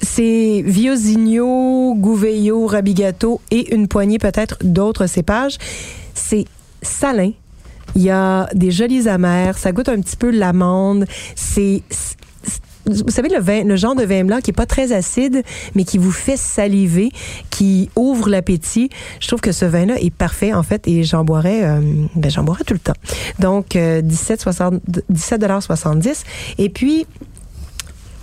c'est 0.00 0.62
Viosigno, 0.66 1.94
Gouveio, 1.94 2.66
Rabigato 2.66 3.40
et 3.50 3.74
une 3.74 3.88
poignée 3.88 4.18
peut-être 4.18 4.56
d'autres 4.62 5.06
cépages. 5.06 5.58
C'est 6.14 6.44
salin. 6.82 7.32
Il 7.94 8.02
y 8.02 8.10
a 8.10 8.48
des 8.54 8.70
jolis 8.70 9.06
amers. 9.08 9.58
Ça 9.58 9.70
goûte 9.72 9.88
un 9.88 10.00
petit 10.00 10.16
peu 10.16 10.30
l'amande. 10.30 11.04
C'est- 11.36 11.82
vous 12.86 13.10
savez, 13.10 13.28
le, 13.28 13.40
vin, 13.40 13.64
le 13.64 13.76
genre 13.76 13.94
de 13.94 14.04
vin 14.04 14.24
blanc 14.24 14.40
qui 14.42 14.50
est 14.50 14.54
pas 14.54 14.66
très 14.66 14.92
acide, 14.92 15.42
mais 15.74 15.84
qui 15.84 15.98
vous 15.98 16.12
fait 16.12 16.36
saliver, 16.36 17.10
qui 17.50 17.90
ouvre 17.96 18.28
l'appétit. 18.28 18.90
Je 19.20 19.28
trouve 19.28 19.40
que 19.40 19.52
ce 19.52 19.64
vin-là 19.64 19.94
est 20.00 20.14
parfait, 20.14 20.52
en 20.52 20.62
fait, 20.62 20.86
et 20.88 21.04
j'en 21.04 21.24
boirais, 21.24 21.64
euh, 21.64 21.80
ben, 22.14 22.30
j'en 22.30 22.44
boirais 22.44 22.64
tout 22.64 22.74
le 22.74 22.80
temps. 22.80 22.92
Donc, 23.38 23.76
euh, 23.76 24.02
17,60 24.02 24.80
17,70 25.10 26.24
Et 26.58 26.68
puis, 26.68 27.06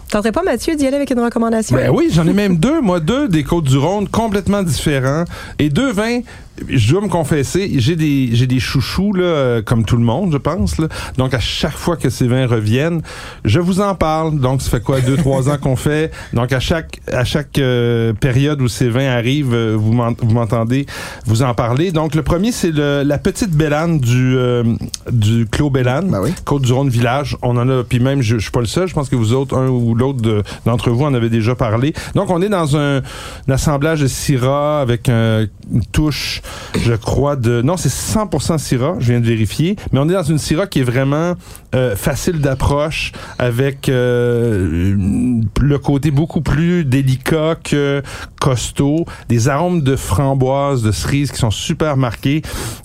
tenterais 0.09 0.31
pas, 0.31 0.43
Mathieu, 0.43 0.75
d'y 0.75 0.87
aller 0.87 0.97
avec 0.97 1.11
une 1.11 1.19
recommandation? 1.19 1.75
Ben 1.75 1.91
oui, 1.91 2.09
j'en 2.11 2.27
ai 2.27 2.33
même 2.33 2.57
deux, 2.57 2.81
moi, 2.81 2.99
deux 2.99 3.27
des 3.27 3.43
Côtes-du-Rhône 3.43 4.07
complètement 4.07 4.63
différents. 4.63 5.25
Et 5.59 5.69
deux 5.69 5.91
vins, 5.91 6.21
je 6.67 6.91
dois 6.91 7.01
me 7.01 7.07
confesser, 7.07 7.71
j'ai 7.77 7.95
des, 7.95 8.29
j'ai 8.33 8.47
des 8.47 8.59
chouchous, 8.59 9.13
là, 9.13 9.23
euh, 9.23 9.61
comme 9.61 9.85
tout 9.85 9.97
le 9.97 10.03
monde, 10.03 10.31
je 10.31 10.37
pense. 10.37 10.77
Là. 10.77 10.87
Donc, 11.17 11.33
à 11.33 11.39
chaque 11.39 11.77
fois 11.77 11.95
que 11.97 12.09
ces 12.09 12.27
vins 12.27 12.47
reviennent, 12.47 13.01
je 13.45 13.59
vous 13.59 13.81
en 13.81 13.95
parle. 13.95 14.39
Donc, 14.39 14.61
ça 14.61 14.69
fait 14.69 14.81
quoi, 14.83 15.01
deux, 15.01 15.17
trois 15.17 15.49
ans 15.49 15.57
qu'on 15.57 15.75
fait? 15.75 16.11
Donc, 16.33 16.51
à 16.53 16.59
chaque, 16.59 16.99
à 17.11 17.23
chaque 17.23 17.57
euh, 17.59 18.13
période 18.13 18.61
où 18.61 18.67
ces 18.67 18.89
vins 18.89 19.09
arrivent, 19.09 19.53
euh, 19.53 19.75
vous 19.77 19.93
m'en- 19.93 20.13
vous 20.17 20.31
m'entendez 20.33 20.85
vous 21.25 21.41
en 21.43 21.53
parler. 21.53 21.91
Donc, 21.91 22.15
le 22.15 22.23
premier, 22.23 22.51
c'est 22.51 22.71
le, 22.71 23.03
la 23.03 23.17
petite 23.17 23.51
Bélane 23.51 23.99
du, 23.99 24.35
euh, 24.37 24.63
du 25.11 25.45
Clos 25.49 25.69
Bélane. 25.69 26.09
Ben 26.09 26.21
oui. 26.21 26.33
Côte-du-Rhône 26.45 26.89
Village. 26.89 27.37
On 27.41 27.57
en 27.57 27.69
a, 27.69 27.83
puis 27.83 27.99
même, 27.99 28.21
je, 28.21 28.35
je 28.37 28.41
suis 28.43 28.51
pas 28.51 28.59
le 28.61 28.65
seul. 28.65 28.87
Je 28.87 28.93
pense 28.93 29.09
que 29.09 29.15
vous 29.15 29.33
autres, 29.33 29.57
un 29.57 29.67
ou 29.69 29.95
l'autre 29.95 30.21
de- 30.21 30.43
d'entre 30.65 30.89
vous 30.89 31.03
en 31.03 31.13
avez 31.13 31.29
déjà 31.29 31.55
parlé. 31.55 31.93
Donc, 32.15 32.29
on 32.29 32.41
est 32.41 32.49
dans 32.49 32.75
un, 32.77 32.97
un 32.97 33.51
assemblage 33.51 34.01
de 34.01 34.07
Syrah 34.07 34.81
avec 34.81 35.09
un- 35.09 35.45
une 35.71 35.85
touche, 35.91 36.41
je 36.79 36.93
crois, 36.93 37.35
de... 37.35 37.61
Non, 37.61 37.77
c'est 37.77 37.89
100% 37.89 38.57
Syrah, 38.57 38.95
je 38.99 39.11
viens 39.11 39.19
de 39.19 39.25
vérifier. 39.25 39.75
Mais 39.91 39.99
on 39.99 40.09
est 40.09 40.13
dans 40.13 40.23
une 40.23 40.37
Syrah 40.37 40.67
qui 40.67 40.79
est 40.79 40.83
vraiment 40.83 41.35
euh, 41.75 41.95
facile 41.95 42.41
d'approche 42.41 43.11
avec 43.37 43.89
euh, 43.89 44.95
le 45.59 45.77
côté 45.77 46.11
beaucoup 46.11 46.41
plus 46.41 46.85
délicat 46.85 47.55
que 47.63 48.01
costaud. 48.39 49.05
Des 49.27 49.49
arômes 49.49 49.81
de 49.81 49.95
framboise, 49.95 50.81
de 50.83 50.91
cerise 50.91 51.31
qui 51.31 51.37
sont 51.37 51.51
super 51.51 51.97
marqués. 51.97 52.41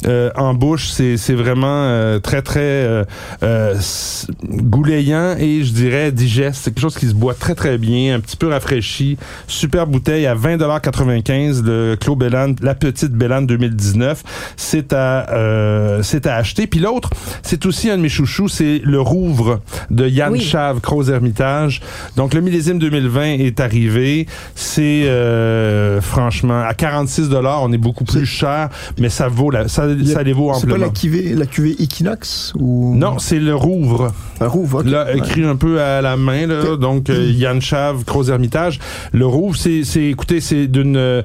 Euh, 0.06 0.30
en 0.36 0.54
bouche, 0.54 0.88
c'est 0.88 1.16
c'est 1.16 1.34
vraiment 1.34 1.66
euh, 1.84 2.18
très, 2.18 2.42
très 2.42 2.60
euh, 2.60 3.04
euh, 3.42 3.74
goulayant 4.44 5.36
et 5.38 5.64
je 5.64 5.72
dirais 5.72 6.12
digeste. 6.12 6.60
C'est 6.62 6.70
quelque 6.70 6.82
chose 6.82 6.96
qui 6.96 7.06
se 7.06 7.14
boit 7.14 7.34
très, 7.34 7.54
très 7.54 7.78
bien, 7.78 8.16
un 8.16 8.20
petit 8.20 8.36
peu 8.36 8.48
rafraîchi. 8.48 9.16
Super 9.46 9.86
bouteille 9.86 10.26
à 10.26 10.34
20,95 10.34 11.64
le 11.64 11.96
Clos 11.96 12.16
Bellane, 12.16 12.56
la 12.60 12.74
petite 12.74 13.12
Bellane 13.12 13.46
2019. 13.56 14.22
C'est 14.56 14.92
à, 14.92 15.30
euh, 15.32 16.02
c'est 16.02 16.26
à 16.26 16.36
acheter. 16.36 16.66
Puis 16.66 16.80
l'autre, 16.80 17.10
c'est 17.42 17.66
aussi 17.66 17.90
un 17.90 17.96
de 17.96 18.02
mes 18.02 18.08
chouchous, 18.08 18.48
c'est 18.48 18.80
le 18.84 19.00
Rouvre 19.00 19.60
de 19.90 20.08
Yann 20.08 20.32
Oui. 20.32 20.40
Chave, 20.40 20.80
Croz 20.80 21.10
Hermitage. 21.10 21.80
Donc 22.16 22.34
le 22.34 22.40
millésime 22.40 22.78
2020 22.78 23.24
est 23.38 23.60
arrivé. 23.60 24.26
C'est 24.54 25.04
euh, 25.06 26.00
franchement 26.00 26.62
à 26.66 26.74
46 26.74 27.28
dollars, 27.28 27.62
on 27.62 27.72
est 27.72 27.78
beaucoup 27.78 28.04
plus 28.04 28.26
cher, 28.26 28.68
mais 28.98 29.08
ça 29.08 29.28
vaut 29.28 29.50
la, 29.50 29.68
ça, 29.68 29.84
a- 29.84 30.22
les 30.22 30.32
vaut 30.32 30.50
C'est 30.54 30.66
pas 30.66 30.72
amplement. 30.74 30.86
la 30.86 30.90
cuvée, 30.90 31.34
la 31.34 31.46
cuvée 31.46 31.76
Equinox 31.82 32.52
ou? 32.58 32.94
Non, 32.96 33.18
c'est 33.18 33.38
le 33.38 33.54
Rouvre. 33.54 34.12
un 34.40 34.46
Rouvre, 34.48 34.80
ok. 34.80 34.86
Là, 34.86 35.04
Ouais. 35.06 35.18
écrit 35.18 35.44
un 35.44 35.56
peu 35.56 35.80
à 35.80 36.00
la 36.02 36.16
main, 36.16 36.46
là. 36.46 36.76
Donc, 36.76 37.10
euh, 37.10 37.30
Yann 37.30 37.60
Chave, 37.60 38.04
Croz 38.04 38.30
Hermitage. 38.30 38.78
Le 39.12 39.26
Rouvre, 39.26 39.56
c'est, 39.56 39.84
c'est, 39.84 40.04
écoutez, 40.04 40.40
c'est 40.40 40.66
d'une, 40.66 40.96
euh, 40.96 41.22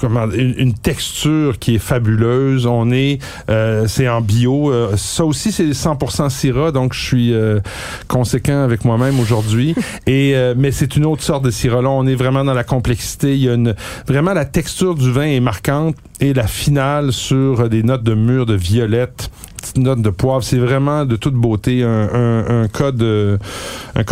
comment, 0.00 0.26
une, 0.36 0.54
une 0.58 0.74
texture 0.74 1.58
qui 1.58 1.76
est 1.76 1.78
fabuleuse. 1.78 2.66
On 2.66 2.90
est, 2.90 3.18
euh, 3.50 3.86
c'est 3.86 4.08
en 4.08 4.20
bio. 4.20 4.70
Euh, 4.70 4.96
ça 4.96 5.24
aussi, 5.24 5.52
c'est 5.52 5.70
100% 5.70 6.30
Syrah, 6.30 6.72
donc 6.72 6.92
je 6.92 7.00
suis 7.00 7.32
euh, 7.32 7.60
conséquent 8.08 8.62
avec 8.62 8.84
moi-même 8.84 9.18
aujourd'hui. 9.20 9.74
Et, 10.06 10.34
euh, 10.34 10.54
mais 10.56 10.72
c'est 10.72 10.96
une 10.96 11.06
autre 11.06 11.22
sorte 11.22 11.44
de 11.44 11.50
Syrah. 11.50 11.82
Là, 11.82 11.90
on 11.90 12.06
est 12.06 12.14
vraiment 12.14 12.44
dans 12.44 12.54
la 12.54 12.64
complexité. 12.64 13.34
Il 13.34 13.42
y 13.42 13.48
a 13.48 13.54
une, 13.54 13.74
vraiment 14.06 14.34
la 14.34 14.44
texture 14.44 14.94
du 14.94 15.10
vin 15.10 15.26
est 15.26 15.40
marquante 15.40 15.96
et 16.20 16.32
la 16.32 16.46
finale 16.46 17.12
sur 17.12 17.68
des 17.68 17.82
notes 17.82 18.02
de 18.02 18.14
mûre 18.14 18.46
de 18.46 18.54
violette 18.54 19.30
note 19.76 20.02
de 20.02 20.10
poivre. 20.10 20.42
C'est 20.42 20.58
vraiment 20.58 21.04
de 21.04 21.16
toute 21.16 21.34
beauté 21.34 21.82
un, 21.82 22.08
un, 22.12 22.62
un 22.62 22.68
cas 22.68 22.92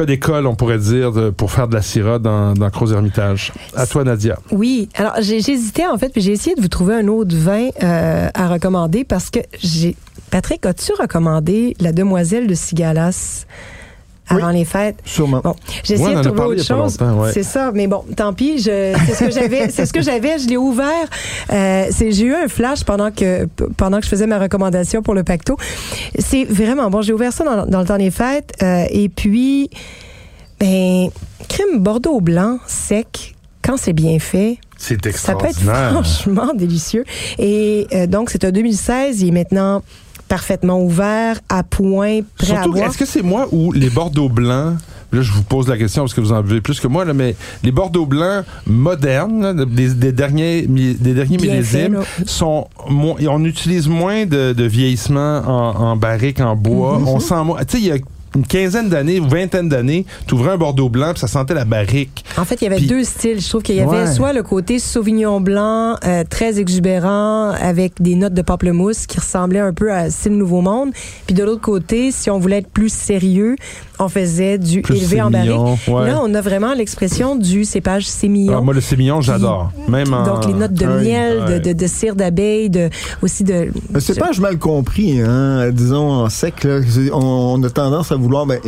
d'école, 0.05 0.47
on 0.47 0.55
pourrait 0.55 0.79
dire, 0.79 1.12
pour 1.37 1.51
faire 1.53 1.69
de 1.69 1.75
la 1.75 1.83
syrah 1.83 2.19
dans, 2.19 2.55
dans 2.55 2.71
Croz 2.71 2.93
Hermitage. 2.93 3.53
À 3.75 3.87
toi, 3.87 4.05
Nadia. 4.05 4.38
Oui, 4.51 4.88
alors 4.95 5.14
j'hésitais 5.21 5.87
en 5.87 5.99
fait, 5.99 6.11
puis 6.11 6.21
j'ai 6.21 6.33
essayé 6.33 6.55
de 6.57 6.61
vous 6.61 6.69
trouver 6.69 6.95
un 6.95 7.09
autre 7.09 7.35
vin 7.37 7.69
euh, 7.83 8.29
à 8.33 8.49
recommander 8.49 9.05
parce 9.05 9.31
que 9.31 9.40
j'ai. 9.62 9.97
Patrick, 10.31 10.67
as-tu 10.67 10.93
recommandé 10.99 11.77
la 11.81 11.93
demoiselle 11.93 12.47
de 12.47 12.55
Cigalas? 12.55 13.47
Avant 14.28 14.50
les 14.50 14.64
fêtes? 14.64 14.96
Sûrement. 15.04 15.40
Bon, 15.44 15.54
j'ai 15.82 15.96
Ouais, 15.98 16.14
de 16.14 16.22
trouver 16.22 16.42
autre 16.42 16.64
chose. 16.64 16.96
ouais. 17.00 17.30
C'est 17.32 17.42
ça, 17.42 17.70
mais 17.74 17.87
bon, 17.87 18.04
tant 18.16 18.32
pis. 18.32 18.58
je- 18.58 18.94
C'est 19.06 19.14
ce 19.14 19.24
que 19.24 19.30
j'avais. 19.30 19.68
c'est 19.70 19.87
ce 19.87 19.92
que 19.92 20.02
j'avais. 20.02 20.38
Je 20.38 20.48
l'ai 20.48 20.56
ouvert. 20.56 21.06
Euh, 21.52 21.87
c'est- 21.90 22.10
j'ai 22.12 22.24
eu 22.24 22.34
un 22.34 22.48
flash 22.48 22.84
pendant 22.84 23.10
que 23.10 23.46
pendant 23.76 23.98
que 23.98 24.04
je 24.04 24.08
faisais 24.10 24.26
ma 24.26 24.38
recommandation 24.38 25.02
pour 25.02 25.14
le 25.14 25.24
pacto. 25.24 25.56
C'est 26.18 26.44
vraiment 26.44 26.90
bon. 26.90 27.02
J'ai 27.02 27.12
ouvert 27.12 27.32
ça 27.32 27.44
dans, 27.44 27.66
dans 27.66 27.80
le 27.80 27.87
temps 27.87 27.98
des 27.98 28.10
fêtes 28.10 28.52
euh, 28.62 28.84
et 28.90 29.08
puis 29.08 29.70
ben 30.60 31.08
crème 31.48 31.78
Bordeaux 31.80 32.20
blanc 32.20 32.58
sec 32.66 33.34
quand 33.62 33.76
c'est 33.76 33.92
bien 33.92 34.18
fait. 34.18 34.58
C'est 34.76 34.94
Ça 35.16 35.34
peut 35.34 35.46
être 35.46 35.56
extraordinaire. 35.56 35.90
franchement 36.02 36.52
délicieux. 36.54 37.04
Et 37.38 37.87
euh, 37.94 38.06
donc, 38.06 38.28
c'est 38.30 38.44
un 38.44 38.50
2016. 38.50 39.22
Il 39.22 39.28
est 39.28 39.30
maintenant 39.30 39.82
parfaitement 40.28 40.80
ouvert, 40.80 41.40
à 41.48 41.62
point, 41.62 42.20
prêt 42.38 42.52
à 42.52 42.62
Surtout, 42.62 42.72
boire. 42.72 42.88
est-ce 42.88 42.98
que 42.98 43.06
c'est 43.06 43.22
moi 43.22 43.48
ou 43.52 43.72
les 43.72 43.90
Bordeaux 43.90 44.28
blancs? 44.28 44.74
Là, 45.12 45.22
je 45.22 45.30
vous 45.30 45.42
pose 45.44 45.68
la 45.68 45.78
question 45.78 46.02
parce 46.02 46.12
que 46.14 46.20
vous 46.20 46.32
en 46.32 46.42
buvez 46.42 46.60
plus 46.60 46.80
que 46.80 46.88
moi, 46.88 47.04
là, 47.04 47.12
mais 47.14 47.37
les 47.62 47.70
Bordeaux 47.70 48.04
blancs 48.06 48.44
modernes, 48.66 49.64
des, 49.64 49.90
des 49.94 50.10
derniers, 50.12 50.62
des 50.62 51.14
derniers 51.14 51.37
Bien 51.37 51.52
millésimes, 51.52 52.00
sont 52.26 52.66
on 52.88 53.44
utilise 53.44 53.87
moins 53.87 54.26
de, 54.26 54.52
de 54.52 54.64
vieillissement 54.64 55.38
en, 55.46 55.90
en 55.92 55.96
barrique, 55.96 56.40
en 56.40 56.56
bois. 56.56 56.98
Mhm. 56.98 57.08
On 57.08 57.20
sent 57.20 57.44
moins. 57.44 57.64
Tu 57.64 57.76
sais, 57.76 57.82
il 57.82 57.87
y 57.87 57.92
a 57.92 57.98
une 58.35 58.47
quinzaine 58.47 58.88
d'années, 58.88 59.20
ou 59.20 59.29
vingtaine 59.29 59.68
d'années, 59.68 60.05
tu 60.27 60.35
ouvrais 60.35 60.53
un 60.53 60.57
Bordeaux 60.57 60.88
blanc, 60.88 61.11
puis 61.12 61.20
ça 61.20 61.27
sentait 61.29 61.55
la 61.55 61.64
barrique. 61.64 62.25
En 62.37 62.44
fait, 62.44 62.57
il 62.61 62.64
y 62.64 62.66
avait 62.66 62.81
deux 62.81 63.05
styles. 63.05 63.40
Je 63.40 63.49
trouve 63.49 63.62
qu'il 63.62 63.77
y 63.77 63.81
avait 63.81 63.90
Ouais. 64.05 64.12
soit 64.12 64.33
le 64.33 64.42
côté 64.42 64.79
Sauvignon 64.79 65.40
blanc, 65.40 65.97
euh, 66.05 66.25
très 66.29 66.59
exubérant, 66.59 67.51
avec 67.53 68.01
des 68.01 68.14
notes 68.16 68.35
de 68.35 68.42
pamplemousse 68.42 69.07
qui 69.07 69.18
ressemblaient 69.18 69.61
un 69.61 69.73
peu 69.73 69.92
à 69.92 70.11
style 70.11 70.33
Nouveau 70.37 70.61
Monde. 70.61 70.90
Puis 71.27 71.35
de 71.35 71.42
l'autre 71.44 71.61
côté, 71.61 72.11
si 72.11 72.31
on 72.31 72.38
voulait 72.38 72.59
être 72.59 72.68
plus 72.70 72.92
sérieux, 72.92 73.57
on 73.99 74.09
faisait 74.09 74.59
du 74.59 74.83
Plus 74.83 74.97
élevé 74.97 75.23
en 75.23 75.31
barrique. 75.31 75.53
ouais. 75.88 76.07
Là, 76.09 76.20
on 76.23 76.35
a 76.35 76.40
vraiment 76.40 76.75
l'expression 76.75 77.37
du 77.37 77.64
cépage 77.64 78.07
sémillon. 78.07 78.57
Ah, 78.59 78.61
moi, 78.61 78.75
le 78.75 78.81
sémillon, 78.81 79.20
j'adore. 79.20 79.70
Même 79.88 80.12
en... 80.12 80.25
Donc, 80.25 80.47
les 80.47 80.53
notes 80.55 80.73
de 80.75 80.85
Ouais. 80.87 81.03
miel, 81.03 81.44
Ouais. 81.47 81.61
de, 81.61 81.68
de, 81.68 81.73
de 81.73 81.87
cire 81.87 82.14
d'abeille, 82.16 82.70
de, 82.70 82.90
aussi 83.23 83.44
de... 83.44 83.68
Mais 83.90 84.01
C'est 84.01 84.18
pas 84.18 84.31
mal 84.40 84.59
compris, 84.59 85.20
hein, 85.20 85.70
disons 85.70 86.11
en 86.11 86.29
sec. 86.29 86.64
Là, 86.64 86.81
C'est- 86.88 87.11
on, 87.12 87.55
on 87.55 87.62
a 87.62 87.70
tendance 87.70 88.11
à 88.12 88.16
vouloir, 88.24 88.46
ben, 88.46 88.58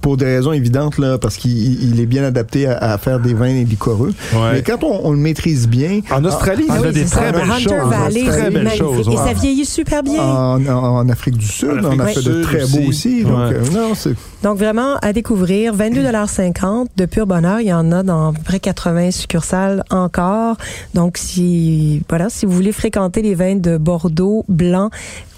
pour 0.00 0.16
des 0.16 0.24
raisons 0.24 0.52
évidentes, 0.52 0.98
là, 0.98 1.18
parce 1.18 1.36
qu'il 1.36 1.82
il 1.82 2.00
est 2.00 2.06
bien 2.06 2.24
adapté 2.24 2.66
à, 2.66 2.76
à 2.78 2.98
faire 2.98 3.20
des 3.20 3.34
vins 3.34 3.52
liquoreux. 3.64 4.12
Ouais. 4.34 4.52
Mais 4.54 4.62
quand 4.62 4.82
on, 4.84 5.00
on 5.06 5.10
le 5.12 5.18
maise 5.18 5.68
bien, 5.68 6.00
En 6.10 6.24
Australie, 6.24 6.64
Ah, 6.68 6.74
il 6.76 6.80
oui, 6.80 6.86
fait 6.88 6.92
des 6.92 7.06
c'est 7.06 7.16
très 7.16 7.32
belles 7.32 7.50
Hunter 7.50 7.62
choses. 7.64 7.88
Valley, 7.90 8.22
Très 8.24 8.40
c'est 8.44 8.50
belles 8.50 8.72
choses. 8.72 9.06
Et 9.06 9.10
ouais. 9.10 9.16
ça 9.16 9.32
vieillit 9.32 9.64
super 9.66 10.02
bien. 10.02 10.22
en, 10.22 10.66
en- 10.66 10.96
en 10.98 11.08
Afrique 11.08 11.36
du 11.36 11.46
Sud, 11.46 11.84
En 11.84 11.96
on 11.96 11.98
a 11.98 12.06
fait 12.06 12.22
de 12.22 12.42
très 12.42 12.66
beaux 12.66 12.88
aussi. 12.88 13.22
Donc, 13.24 13.32
Ouais. 13.32 13.54
euh, 13.56 13.70
non, 13.72 13.94
c'est 13.94 14.14
Donc 14.42 14.58
vraiment 14.58 14.96
à 15.02 15.12
découvrir, 15.12 15.74
22,50 15.74 16.86
de 16.96 17.04
pur 17.06 17.26
bonheur. 17.26 17.60
Il 17.60 17.66
y 17.66 17.72
en 17.72 17.90
a 17.92 18.02
dans 18.02 18.30
à 18.30 18.32
peu 18.32 18.42
près 18.42 18.60
80 18.60 19.10
succursales 19.10 19.82
encore. 19.90 20.56
Donc 20.94 21.16
si 21.18 22.02
voilà, 22.08 22.28
si 22.30 22.46
vous 22.46 22.52
voulez 22.52 22.72
fréquenter 22.72 23.22
les 23.22 23.34
vins 23.34 23.56
de 23.56 23.76
Bordeaux 23.76 24.44
blanc 24.48 24.90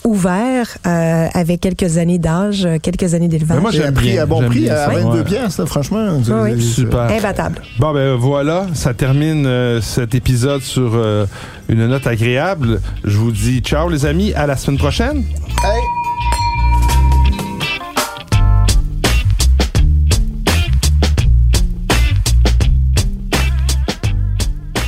ouverts 0.05 0.77
euh, 0.87 1.27
avec 1.33 1.61
quelques 1.61 1.99
années 1.99 2.19
d'âge, 2.19 2.65
euh, 2.65 2.79
quelques 2.83 3.15
années 3.15 3.29
d'élevage, 3.29 3.61
moi, 3.61 3.71
prix, 3.71 4.12
bien, 4.12 4.23
à 4.23 4.27
bon 4.27 4.45
prix, 4.47 4.69
à 4.69 4.87
ça. 4.87 4.91
22 4.91 5.19
Ouais. 5.19 5.25
piastres, 5.25 5.51
ça, 5.53 5.67
franchement. 5.67 6.05
Oui, 6.27 6.51
oui. 6.55 6.62
Super. 6.62 7.01
imbattable. 7.11 7.62
Bon, 7.79 7.93
ben 7.93 8.15
voilà, 8.15 8.67
ça 8.75 8.95
termine 8.95 9.47
euh, 9.47 9.81
cet 9.81 10.15
épisode 10.15 10.62
sur 10.62 10.93
euh, 10.95 11.27
une 11.69 11.87
note 11.87 12.07
agréable. 12.07 12.81
Je 13.05 13.17
vous 13.17 13.33
dis 13.33 13.61
ciao, 13.61 13.88
les 13.88 14.07
amis, 14.07 14.33
à 14.35 14.47
la 14.47 14.57
semaine 14.57 14.79
prochaine. 14.79 15.25
Hey! 15.65 15.81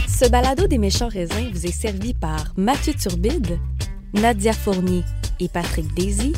Ce 0.09 0.29
balado 0.29 0.67
des 0.67 0.79
méchants 0.79 1.09
raisins 1.09 1.51
vous 1.53 1.67
est 1.67 1.73
servi 1.73 2.15
par 2.15 2.53
Mathieu 2.57 2.95
Turbide, 2.95 3.59
Nadia 4.15 4.53
Fournier 4.53 5.03
et 5.41 5.49
Patrick 5.49 5.93
Daisy. 5.95 6.33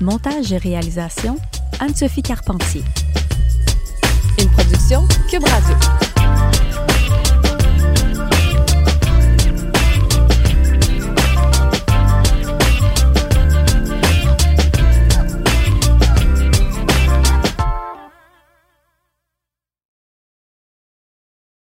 Montage 0.00 0.52
et 0.52 0.58
réalisation, 0.58 1.38
Anne-Sophie 1.78 2.22
Carpentier. 2.22 2.82
Une 4.40 4.48
production 4.48 5.06
Cube 5.30 5.44
Radio. 5.44 5.76